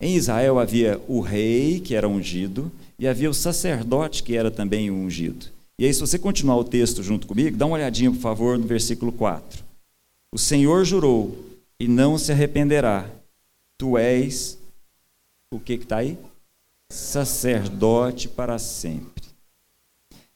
Em 0.00 0.16
Israel 0.16 0.58
havia 0.58 0.98
o 1.06 1.20
rei, 1.20 1.78
que 1.78 1.94
era 1.94 2.08
ungido, 2.08 2.72
e 2.98 3.06
havia 3.06 3.28
o 3.28 3.34
sacerdote, 3.34 4.22
que 4.22 4.34
era 4.34 4.50
também 4.50 4.90
ungido. 4.90 5.46
E 5.78 5.84
aí, 5.84 5.92
se 5.92 6.00
você 6.00 6.18
continuar 6.18 6.56
o 6.56 6.64
texto 6.64 7.02
junto 7.02 7.26
comigo, 7.26 7.56
dá 7.56 7.66
uma 7.66 7.76
olhadinha, 7.76 8.10
por 8.10 8.20
favor, 8.20 8.58
no 8.58 8.66
versículo 8.66 9.12
4. 9.12 9.62
O 10.32 10.38
Senhor 10.38 10.84
jurou 10.86 11.36
e 11.78 11.86
não 11.86 12.16
se 12.16 12.32
arrependerá. 12.32 13.08
Tu 13.76 13.98
és 13.98 14.58
o 15.52 15.60
que 15.60 15.74
está 15.74 15.98
aí? 15.98 16.18
Sacerdote 16.90 18.26
para 18.28 18.58
sempre. 18.58 19.11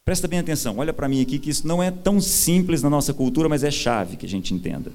Presta 0.07 0.29
bem 0.29 0.39
atenção, 0.39 0.79
olha 0.79 0.93
para 0.93 1.09
mim 1.09 1.21
aqui 1.21 1.37
que 1.37 1.51
isso 1.51 1.67
não 1.67 1.83
é 1.83 1.91
tão 1.91 2.21
simples 2.21 2.81
na 2.81 2.89
nossa 2.89 3.13
cultura, 3.13 3.49
mas 3.49 3.65
é 3.65 3.73
chave 3.73 4.17
que 4.17 4.25
a 4.25 4.29
gente 4.29 4.55
entenda. 4.55 4.93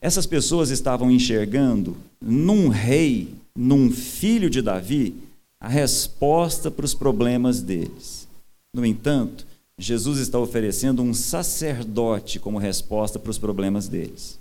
Essas 0.00 0.26
pessoas 0.26 0.70
estavam 0.70 1.12
enxergando 1.12 1.96
num 2.20 2.66
rei, 2.66 3.32
num 3.56 3.88
filho 3.88 4.50
de 4.50 4.60
Davi, 4.60 5.14
a 5.60 5.68
resposta 5.68 6.72
para 6.72 6.84
os 6.84 6.92
problemas 6.92 7.62
deles. 7.62 8.26
No 8.74 8.84
entanto, 8.84 9.46
Jesus 9.78 10.18
está 10.18 10.40
oferecendo 10.40 11.02
um 11.02 11.14
sacerdote 11.14 12.40
como 12.40 12.58
resposta 12.58 13.20
para 13.20 13.30
os 13.30 13.38
problemas 13.38 13.86
deles. 13.86 14.40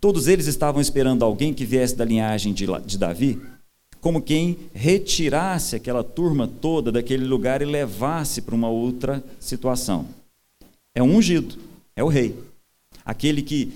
Todos 0.00 0.26
eles 0.26 0.48
estavam 0.48 0.80
esperando 0.80 1.24
alguém 1.24 1.54
que 1.54 1.64
viesse 1.64 1.94
da 1.94 2.04
linhagem 2.04 2.52
de, 2.52 2.98
Davi, 2.98 3.40
como 4.02 4.20
quem 4.20 4.58
retirasse 4.74 5.76
aquela 5.76 6.02
turma 6.02 6.48
toda 6.48 6.90
daquele 6.90 7.24
lugar 7.24 7.62
e 7.62 7.64
levasse 7.64 8.42
para 8.42 8.54
uma 8.54 8.68
outra 8.68 9.22
situação. 9.38 10.06
É 10.92 11.00
um 11.00 11.14
ungido, 11.14 11.56
é 11.94 12.02
o 12.02 12.08
rei. 12.08 12.36
Aquele 13.04 13.42
que 13.42 13.72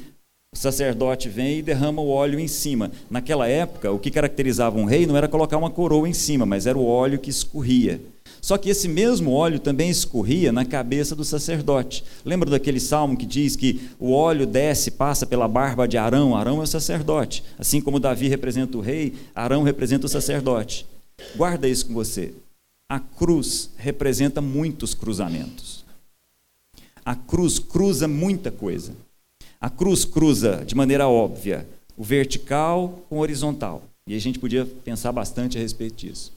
o 0.52 0.58
sacerdote 0.58 1.28
vem 1.28 1.60
e 1.60 1.62
derrama 1.62 2.02
o 2.02 2.08
óleo 2.08 2.40
em 2.40 2.48
cima. 2.48 2.90
Naquela 3.08 3.46
época, 3.46 3.92
o 3.92 4.00
que 4.00 4.10
caracterizava 4.10 4.76
um 4.76 4.84
rei 4.84 5.06
não 5.06 5.16
era 5.16 5.28
colocar 5.28 5.56
uma 5.58 5.70
coroa 5.70 6.08
em 6.08 6.12
cima, 6.12 6.44
mas 6.44 6.66
era 6.66 6.76
o 6.76 6.84
óleo 6.84 7.20
que 7.20 7.30
escorria. 7.30 8.00
Só 8.40 8.56
que 8.56 8.70
esse 8.70 8.88
mesmo 8.88 9.32
óleo 9.32 9.58
também 9.58 9.90
escorria 9.90 10.52
na 10.52 10.64
cabeça 10.64 11.16
do 11.16 11.24
sacerdote. 11.24 12.04
Lembra 12.24 12.50
daquele 12.50 12.80
salmo 12.80 13.16
que 13.16 13.26
diz 13.26 13.56
que 13.56 13.80
o 13.98 14.12
óleo 14.12 14.46
desce, 14.46 14.90
passa 14.90 15.26
pela 15.26 15.48
barba 15.48 15.86
de 15.86 15.98
Arão? 15.98 16.36
Arão 16.36 16.60
é 16.60 16.64
o 16.64 16.66
sacerdote. 16.66 17.42
Assim 17.58 17.80
como 17.80 18.00
Davi 18.00 18.28
representa 18.28 18.76
o 18.76 18.80
rei, 18.80 19.14
Arão 19.34 19.62
representa 19.62 20.06
o 20.06 20.08
sacerdote. 20.08 20.86
Guarda 21.36 21.68
isso 21.68 21.86
com 21.86 21.94
você. 21.94 22.34
A 22.88 23.00
cruz 23.00 23.70
representa 23.76 24.40
muitos 24.40 24.94
cruzamentos. 24.94 25.84
A 27.04 27.14
cruz 27.14 27.58
cruza 27.58 28.06
muita 28.06 28.50
coisa. 28.50 28.92
A 29.60 29.70
cruz 29.70 30.04
cruza 30.04 30.64
de 30.64 30.74
maneira 30.74 31.08
óbvia 31.08 31.66
o 31.96 32.04
vertical 32.04 33.02
com 33.08 33.16
o 33.16 33.20
horizontal. 33.20 33.82
E 34.06 34.14
a 34.14 34.20
gente 34.20 34.38
podia 34.38 34.64
pensar 34.64 35.10
bastante 35.10 35.58
a 35.58 35.60
respeito 35.60 35.96
disso. 35.96 36.32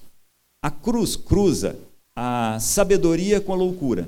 A 0.62 0.72
cruz 0.72 1.16
cruza 1.16 1.78
a 2.22 2.60
sabedoria 2.60 3.40
com 3.40 3.54
a 3.54 3.56
loucura. 3.56 4.06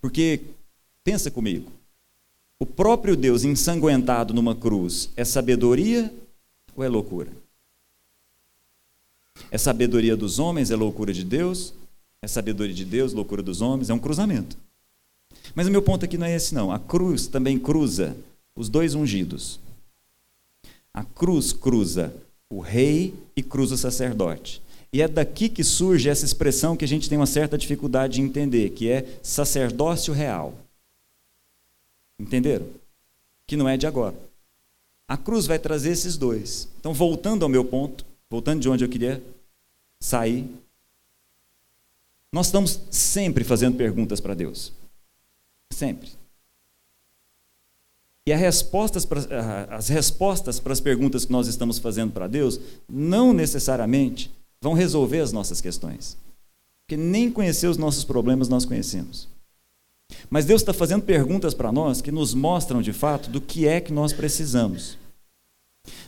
Porque, 0.00 0.40
pensa 1.04 1.30
comigo, 1.30 1.70
o 2.58 2.66
próprio 2.66 3.16
Deus 3.16 3.44
ensanguentado 3.44 4.34
numa 4.34 4.56
cruz 4.56 5.08
é 5.14 5.24
sabedoria 5.24 6.12
ou 6.74 6.82
é 6.82 6.88
loucura? 6.88 7.30
É 9.52 9.56
sabedoria 9.56 10.16
dos 10.16 10.40
homens, 10.40 10.72
é 10.72 10.76
loucura 10.76 11.12
de 11.12 11.22
Deus? 11.22 11.72
É 12.20 12.26
sabedoria 12.26 12.74
de 12.74 12.84
Deus, 12.84 13.12
loucura 13.12 13.40
dos 13.40 13.60
homens? 13.60 13.88
É 13.88 13.94
um 13.94 13.98
cruzamento. 14.00 14.58
Mas 15.54 15.68
o 15.68 15.70
meu 15.70 15.82
ponto 15.82 16.04
aqui 16.04 16.18
não 16.18 16.26
é 16.26 16.34
esse, 16.34 16.52
não. 16.52 16.72
A 16.72 16.80
cruz 16.80 17.28
também 17.28 17.56
cruza 17.56 18.16
os 18.56 18.68
dois 18.68 18.96
ungidos. 18.96 19.60
A 20.92 21.04
cruz 21.04 21.52
cruza 21.52 22.12
o 22.50 22.58
rei 22.58 23.14
e 23.36 23.44
cruza 23.44 23.76
o 23.76 23.78
sacerdote. 23.78 24.60
E 24.92 25.00
é 25.00 25.06
daqui 25.06 25.48
que 25.48 25.62
surge 25.62 26.08
essa 26.08 26.24
expressão 26.24 26.76
que 26.76 26.84
a 26.84 26.88
gente 26.88 27.08
tem 27.08 27.16
uma 27.16 27.26
certa 27.26 27.56
dificuldade 27.56 28.14
de 28.14 28.20
entender, 28.20 28.70
que 28.70 28.90
é 28.90 29.06
sacerdócio 29.22 30.12
real. 30.12 30.54
Entenderam? 32.18 32.66
Que 33.46 33.56
não 33.56 33.68
é 33.68 33.76
de 33.76 33.86
agora. 33.86 34.16
A 35.06 35.16
cruz 35.16 35.46
vai 35.46 35.58
trazer 35.58 35.90
esses 35.90 36.16
dois. 36.16 36.68
Então, 36.78 36.92
voltando 36.92 37.44
ao 37.44 37.48
meu 37.48 37.64
ponto, 37.64 38.04
voltando 38.28 38.60
de 38.60 38.68
onde 38.68 38.84
eu 38.84 38.88
queria 38.88 39.22
sair, 40.00 40.48
nós 42.32 42.46
estamos 42.46 42.80
sempre 42.90 43.44
fazendo 43.44 43.76
perguntas 43.76 44.20
para 44.20 44.34
Deus. 44.34 44.72
Sempre. 45.72 46.10
E 48.26 48.32
as 48.32 48.40
respostas, 48.40 49.04
para, 49.04 49.66
as 49.70 49.88
respostas 49.88 50.60
para 50.60 50.72
as 50.72 50.80
perguntas 50.80 51.24
que 51.24 51.32
nós 51.32 51.48
estamos 51.48 51.78
fazendo 51.78 52.12
para 52.12 52.28
Deus 52.28 52.60
não 52.88 53.32
necessariamente 53.32 54.30
vão 54.62 54.74
resolver 54.74 55.20
as 55.20 55.32
nossas 55.32 55.60
questões. 55.60 56.16
Porque 56.84 56.96
nem 56.96 57.30
conhecer 57.30 57.68
os 57.68 57.76
nossos 57.76 58.04
problemas 58.04 58.48
nós 58.48 58.64
conhecemos. 58.64 59.28
Mas 60.28 60.44
Deus 60.44 60.60
está 60.60 60.72
fazendo 60.72 61.02
perguntas 61.02 61.54
para 61.54 61.72
nós 61.72 62.00
que 62.00 62.10
nos 62.10 62.34
mostram 62.34 62.82
de 62.82 62.92
fato 62.92 63.30
do 63.30 63.40
que 63.40 63.66
é 63.66 63.80
que 63.80 63.92
nós 63.92 64.12
precisamos. 64.12 64.98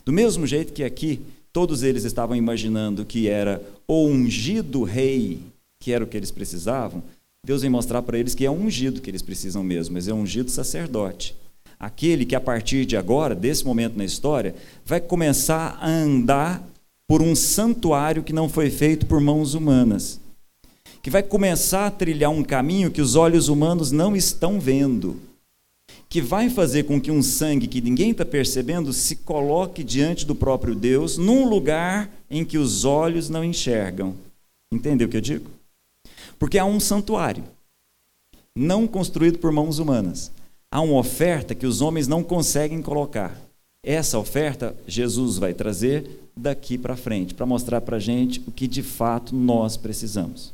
Do 0.05 0.13
mesmo 0.13 0.47
jeito 0.47 0.73
que 0.73 0.85
aqui, 0.85 1.21
todos 1.53 1.83
eles 1.83 2.05
estavam 2.05 2.37
imaginando 2.37 3.05
que 3.05 3.29
era 3.29 3.63
o 3.87 4.07
ungido 4.07 4.83
rei, 4.83 5.41
que 5.79 5.93
era 5.93 6.03
o 6.05 6.07
que 6.07 6.17
eles 6.17 6.31
precisavam, 6.31 7.03
Deus 7.45 7.63
vem 7.63 7.71
mostrar 7.71 8.03
para 8.03 8.19
eles 8.19 8.35
que 8.35 8.45
é 8.45 8.51
o 8.51 8.55
ungido 8.55 9.01
que 9.01 9.11
eles 9.11 9.23
precisam 9.23 9.65
mesmo, 9.65 9.95
mas 9.95 10.07
é 10.07 10.13
o 10.13 10.17
ungido 10.17 10.51
sacerdote. 10.51 11.35
Aquele 11.79 12.25
que 12.25 12.37
a 12.37 12.41
partir 12.41 12.87
de 12.87 12.97
agora, 12.97 13.35
desse 13.35 13.65
momento 13.65 13.97
na 13.97 14.05
história, 14.05 14.55
vai 14.85 15.01
começar 15.01 15.77
a 15.81 15.89
andar 15.89 16.65
por 17.13 17.21
um 17.21 17.37
santuário 17.37 18.23
que 18.23 18.33
não 18.33 18.49
foi 18.49 18.71
feito 18.71 19.05
por 19.05 19.21
mãos 19.21 19.53
humanas, 19.53 20.19
que 21.03 21.11
vai 21.11 21.23
começar 21.23 21.87
a 21.87 21.91
trilhar 21.91 22.31
um 22.31 22.43
caminho 22.43 22.91
que 22.91 23.03
os 23.03 23.17
olhos 23.17 23.49
humanos 23.49 23.93
não 23.93 24.17
estão 24.17 24.59
vendo, 24.59 25.21
que 26.09 26.23
vai 26.23 26.49
fazer 26.49 26.85
com 26.85 26.99
que 26.99 27.11
um 27.11 27.23
sangue 27.23 27.67
que 27.67 27.83
ninguém 27.83 28.13
está 28.13 28.25
percebendo 28.25 28.95
se 28.95 29.17
coloque 29.17 29.85
diante 29.85 30.25
do 30.25 30.35
próprio 30.35 30.75
Deus, 30.75 31.19
num 31.19 31.47
lugar 31.47 32.11
em 32.31 32.47
que 32.47 32.57
os 32.57 32.87
olhos 32.87 33.29
não 33.29 33.45
enxergam. 33.45 34.15
Entendeu 34.73 35.07
o 35.07 35.11
que 35.11 35.19
eu 35.19 35.21
digo? 35.21 35.51
Porque 36.39 36.57
há 36.57 36.65
um 36.65 36.81
santuário, 36.81 37.45
não 38.57 38.87
construído 38.87 39.39
por 39.39 39.53
mãos 39.53 39.79
humanas. 39.79 40.33
Há 40.71 40.81
uma 40.81 40.97
oferta 40.97 41.55
que 41.55 41.67
os 41.67 41.83
homens 41.83 42.09
não 42.09 42.25
conseguem 42.25 42.81
colocar. 42.81 43.39
Essa 43.85 44.19
oferta 44.19 44.75
Jesus 44.87 45.37
vai 45.37 45.53
trazer 45.53 46.22
daqui 46.37 46.79
para 46.79 46.97
frente, 46.97 47.35
para 47.35 47.47
mostrar 47.47 47.81
para 47.81 47.97
a 47.97 48.01
gente 48.01 48.43
o 48.47 48.51
que 48.51 48.67
de 48.67 48.83
fato 48.83 49.35
nós 49.35 49.77
precisamos. 49.77 50.53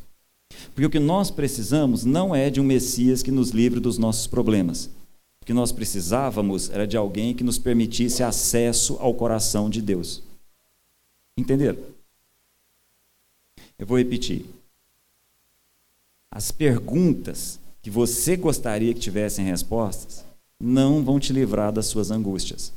Porque 0.75 0.87
o 0.87 0.91
que 0.91 0.99
nós 0.99 1.31
precisamos 1.31 2.05
não 2.05 2.35
é 2.35 2.51
de 2.51 2.61
um 2.61 2.65
Messias 2.65 3.23
que 3.23 3.31
nos 3.31 3.51
livre 3.51 3.81
dos 3.81 3.99
nossos 3.99 4.27
problemas. 4.27 4.91
O 5.41 5.45
que 5.45 5.53
nós 5.53 5.73
precisávamos 5.73 6.71
era 6.71 6.87
de 6.87 6.97
alguém 6.97 7.35
que 7.35 7.45
nos 7.45 7.59
permitisse 7.59 8.23
acesso 8.23 8.97
ao 9.01 9.15
coração 9.15 9.71
de 9.71 9.81
Deus. 9.81 10.23
Entenderam? 11.37 11.79
Eu 13.79 13.87
vou 13.87 13.99
repetir. 13.99 14.45
As 16.31 16.51
perguntas 16.51 17.59
que 17.81 17.91
você 17.91 18.37
gostaria 18.37 18.93
que 18.93 19.01
tivessem 19.01 19.47
respostas 19.47 20.25
não 20.61 21.05
vão 21.05 21.21
te 21.21 21.33
livrar 21.33 21.73
das 21.73 21.87
suas 21.87 22.11
angústias. 22.11 22.73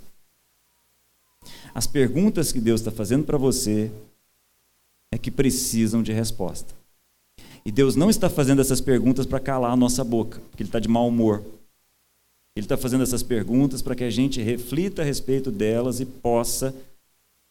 As 1.73 1.87
perguntas 1.87 2.51
que 2.51 2.59
Deus 2.59 2.81
está 2.81 2.91
fazendo 2.91 3.23
para 3.23 3.37
você 3.37 3.91
é 5.11 5.17
que 5.17 5.31
precisam 5.31 6.03
de 6.03 6.11
resposta. 6.11 6.73
E 7.65 7.71
Deus 7.71 7.95
não 7.95 8.09
está 8.09 8.29
fazendo 8.29 8.61
essas 8.61 8.81
perguntas 8.81 9.25
para 9.25 9.39
calar 9.39 9.71
a 9.71 9.75
nossa 9.75 10.03
boca, 10.03 10.39
porque 10.49 10.63
Ele 10.63 10.69
está 10.69 10.79
de 10.79 10.87
mau 10.87 11.07
humor. 11.07 11.43
Ele 12.55 12.65
está 12.65 12.75
fazendo 12.75 13.03
essas 13.03 13.23
perguntas 13.23 13.81
para 13.81 13.95
que 13.95 14.03
a 14.03 14.09
gente 14.09 14.41
reflita 14.41 15.01
a 15.01 15.05
respeito 15.05 15.51
delas 15.51 15.99
e 15.99 16.05
possa, 16.05 16.75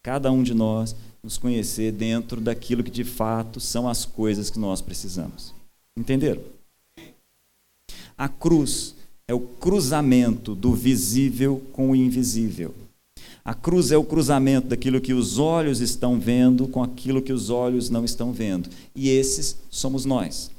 cada 0.02 0.30
um 0.30 0.42
de 0.42 0.52
nós, 0.52 0.94
nos 1.22 1.38
conhecer 1.38 1.92
dentro 1.92 2.40
daquilo 2.40 2.83
que 2.83 2.90
de 2.90 3.04
fato 3.04 3.61
são 3.61 3.88
as 3.88 4.04
coisas 4.04 4.50
que 4.50 4.59
nós 4.59 4.80
precisamos. 4.80 5.54
Entenderam? 5.96 6.42
A 8.16 8.28
cruz 8.28 8.94
é 9.26 9.33
o 9.33 9.40
cruzamento 9.40 10.54
do 10.54 10.74
visível 10.74 11.62
com 11.72 11.90
o 11.90 11.96
invisível. 11.96 12.74
A 13.44 13.55
cruz 13.55 13.90
é 13.90 13.96
o 13.96 14.05
cruzamento 14.05 14.68
daquilo 14.68 15.00
que 15.00 15.14
os 15.14 15.38
olhos 15.38 15.81
estão 15.81 16.20
vendo 16.20 16.68
com 16.68 16.83
aquilo 16.83 17.22
que 17.22 17.33
os 17.33 17.50
olhos 17.50 17.88
não 17.88 18.05
estão 18.05 18.33
vendo. 18.33 18.68
E 18.94 19.09
esses 19.09 19.57
somos 19.70 20.05
nós. 20.05 20.50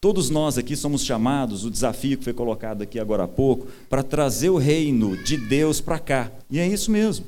Todos 0.00 0.30
nós 0.30 0.56
aqui 0.56 0.74
somos 0.76 1.04
chamados, 1.04 1.64
o 1.64 1.70
desafio 1.70 2.16
que 2.16 2.24
foi 2.24 2.32
colocado 2.32 2.82
aqui 2.82 2.98
agora 2.98 3.24
há 3.24 3.28
pouco, 3.28 3.68
para 3.88 4.02
trazer 4.02 4.48
o 4.48 4.56
reino 4.56 5.16
de 5.22 5.36
Deus 5.36 5.80
para 5.80 5.98
cá. 5.98 6.32
E 6.50 6.58
é 6.58 6.66
isso 6.66 6.90
mesmo. 6.90 7.26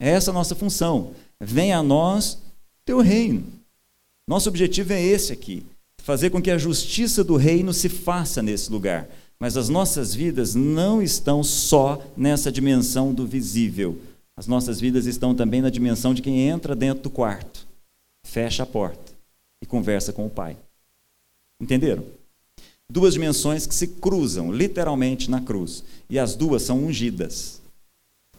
É 0.00 0.10
essa 0.10 0.30
a 0.30 0.34
nossa 0.34 0.54
função. 0.54 1.12
Venha 1.40 1.78
a 1.78 1.82
nós 1.82 2.38
teu 2.84 3.00
reino. 3.00 3.44
Nosso 4.28 4.48
objetivo 4.48 4.92
é 4.92 5.02
esse 5.02 5.32
aqui: 5.32 5.66
fazer 5.98 6.30
com 6.30 6.40
que 6.40 6.50
a 6.50 6.58
justiça 6.58 7.24
do 7.24 7.36
reino 7.36 7.72
se 7.72 7.88
faça 7.88 8.40
nesse 8.40 8.70
lugar. 8.70 9.08
Mas 9.42 9.56
as 9.56 9.68
nossas 9.68 10.14
vidas 10.14 10.54
não 10.54 11.02
estão 11.02 11.42
só 11.42 12.00
nessa 12.16 12.52
dimensão 12.52 13.12
do 13.12 13.26
visível. 13.26 13.98
As 14.36 14.46
nossas 14.46 14.78
vidas 14.78 15.04
estão 15.04 15.34
também 15.34 15.60
na 15.60 15.68
dimensão 15.68 16.14
de 16.14 16.22
quem 16.22 16.48
entra 16.48 16.76
dentro 16.76 17.02
do 17.02 17.10
quarto, 17.10 17.66
fecha 18.22 18.62
a 18.62 18.66
porta 18.66 19.12
e 19.60 19.66
conversa 19.66 20.12
com 20.12 20.24
o 20.24 20.30
Pai. 20.30 20.56
Entenderam? 21.60 22.04
Duas 22.88 23.14
dimensões 23.14 23.66
que 23.66 23.74
se 23.74 23.88
cruzam 23.88 24.52
literalmente 24.52 25.28
na 25.28 25.40
cruz. 25.40 25.82
E 26.08 26.20
as 26.20 26.36
duas 26.36 26.62
são 26.62 26.78
ungidas. 26.78 27.60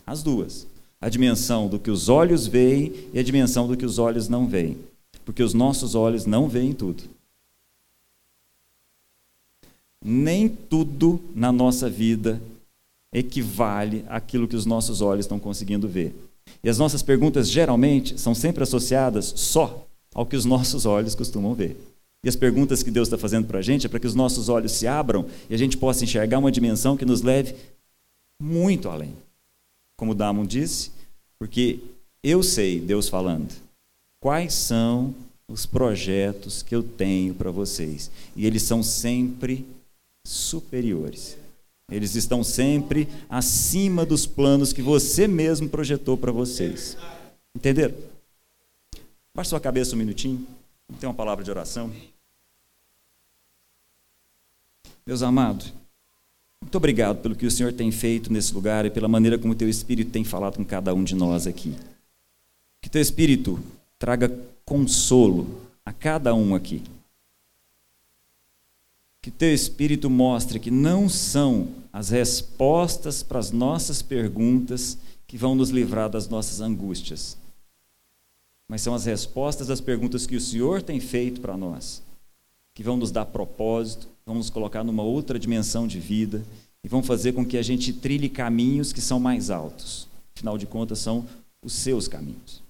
As 0.08 0.24
duas. 0.24 0.66
A 1.02 1.10
dimensão 1.10 1.68
do 1.68 1.80
que 1.80 1.92
os 1.92 2.08
olhos 2.08 2.48
veem 2.48 3.10
e 3.14 3.20
a 3.20 3.24
dimensão 3.24 3.68
do 3.68 3.76
que 3.76 3.86
os 3.86 4.00
olhos 4.00 4.30
não 4.30 4.48
veem. 4.48 4.78
Porque 5.26 5.44
os 5.44 5.54
nossos 5.54 5.96
olhos 5.96 6.26
não 6.26 6.48
veem 6.48 6.72
tudo 6.72 7.04
nem 10.04 10.50
tudo 10.50 11.20
na 11.34 11.52
nossa 11.52 11.90
vida 11.90 12.42
equivale 13.14 14.04
àquilo 14.10 14.48
que 14.48 14.56
os 14.56 14.66
nossos 14.66 15.02
olhos 15.02 15.26
estão 15.26 15.40
conseguindo 15.40 15.88
ver. 15.88 16.14
E 16.64 16.70
as 16.70 16.78
nossas 16.78 17.02
perguntas 17.02 17.50
geralmente 17.50 18.20
são 18.20 18.34
sempre 18.34 18.64
associadas 18.64 19.34
só 19.36 19.86
ao 20.14 20.26
que 20.26 20.36
os 20.36 20.46
nossos 20.46 20.86
olhos 20.86 21.16
costumam 21.16 21.54
ver. 21.54 21.78
E 22.24 22.30
as 22.30 22.36
perguntas 22.36 22.82
que 22.82 22.92
Deus 22.92 23.08
está 23.08 23.18
fazendo 23.18 23.48
para 23.48 23.60
a 23.60 23.62
gente 23.62 23.86
é 23.86 23.90
para 23.90 24.00
que 24.00 24.08
os 24.08 24.16
nossos 24.16 24.50
olhos 24.50 24.72
se 24.72 24.88
abram 24.88 25.26
e 25.50 25.54
a 25.54 25.58
gente 25.58 25.78
possa 25.78 26.04
enxergar 26.04 26.40
uma 26.40 26.52
dimensão 26.52 26.96
que 26.96 27.06
nos 27.06 27.22
leve 27.22 27.56
muito 28.42 28.90
além. 28.90 29.14
Como 29.98 30.16
Damon 30.16 30.46
disse, 30.46 30.92
porque 31.38 31.80
eu 32.24 32.42
sei, 32.42 32.80
Deus 32.80 33.10
falando, 33.10 33.54
quais 34.22 34.54
são 34.54 35.14
os 35.48 35.66
projetos 35.66 36.64
que 36.64 36.74
eu 36.74 36.82
tenho 36.82 37.34
para 37.34 37.52
vocês. 37.52 38.10
E 38.36 38.46
eles 38.46 38.64
são 38.64 38.82
sempre 38.82 39.66
superiores. 40.24 41.38
Eles 41.92 42.16
estão 42.16 42.44
sempre 42.44 43.08
acima 43.30 44.06
dos 44.06 44.26
planos 44.26 44.72
que 44.74 44.82
você 44.82 45.28
mesmo 45.28 45.70
projetou 45.70 46.18
para 46.18 46.32
vocês. 46.32 46.98
Entenderam? 47.56 47.96
Baixe 49.36 49.50
sua 49.50 49.60
cabeça 49.60 49.96
um 49.96 50.00
minutinho. 50.00 50.46
Tem 51.00 51.08
uma 51.08 51.16
palavra 51.16 51.44
de 51.44 51.52
oração. 51.52 51.92
Meus 55.06 55.22
amados, 55.22 55.74
muito 56.62 56.76
obrigado 56.76 57.22
pelo 57.22 57.36
que 57.36 57.46
o 57.46 57.52
Senhor 57.52 57.74
tem 57.74 57.92
feito 57.92 58.32
nesse 58.32 58.54
lugar 58.54 58.86
e 58.86 58.90
pela 58.90 59.08
maneira 59.08 59.38
como 59.38 59.54
o 59.54 59.56
teu 59.56 59.68
Espírito 59.68 60.12
tem 60.12 60.24
falado 60.24 60.56
com 60.56 60.64
cada 60.64 60.94
um 60.94 61.04
de 61.04 61.14
nós 61.14 61.46
aqui. 61.46 61.76
Que 62.82 62.90
teu 62.90 63.02
Espírito 63.02 63.60
traga 64.00 64.32
consolo 64.64 65.62
a 65.86 65.92
cada 65.92 66.34
um 66.34 66.56
aqui. 66.56 66.82
Que 69.24 69.32
teu 69.32 69.54
Espírito 69.54 70.10
mostre 70.10 70.60
que 70.60 70.70
não 70.70 71.08
são 71.08 71.70
as 71.94 72.10
respostas 72.10 73.24
para 73.24 73.40
as 73.40 73.52
nossas 73.52 74.02
perguntas 74.02 74.98
que 75.26 75.38
vão 75.38 75.56
nos 75.56 75.70
livrar 75.70 76.10
das 76.10 76.28
nossas 76.28 76.60
angústias, 76.60 77.38
mas 78.68 78.82
são 78.82 78.94
as 78.94 79.06
respostas 79.06 79.70
às 79.70 79.80
perguntas 79.80 80.28
que 80.28 80.36
o 80.36 80.42
Senhor 80.42 80.82
tem 80.82 81.00
feito 81.00 81.40
para 81.40 81.56
nós, 81.56 82.04
que 82.74 82.84
vão 82.84 82.98
nos 82.98 83.12
dar 83.12 83.26
propósito, 83.26 84.10
vão 84.26 84.36
nos 84.36 84.50
colocar 84.50 84.84
numa 84.84 85.04
outra 85.04 85.40
dimensão 85.40 85.88
de 85.88 86.02
vida 86.02 86.44
e 86.84 86.90
vão 86.90 87.02
fazer 87.02 87.32
com 87.32 87.46
que 87.46 87.58
a 87.58 87.64
gente 87.64 87.94
trilhe 87.94 88.28
caminhos 88.28 88.92
que 88.92 89.00
são 89.00 89.22
mais 89.22 89.50
altos. 89.50 90.06
Afinal 90.36 90.58
de 90.58 90.66
contas, 90.66 91.00
são 91.00 91.26
os 91.64 91.72
seus 91.72 92.10
caminhos. 92.10 92.62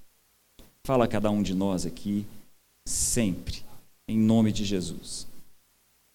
Fala 0.83 1.05
a 1.05 1.07
cada 1.07 1.31
um 1.31 1.41
de 1.41 1.55
nós 1.55 1.83
aqui, 1.83 2.27
sempre, 2.85 3.63
em 4.07 4.19
nome 4.19 4.51
de 4.51 4.63
Jesus. 4.63 5.32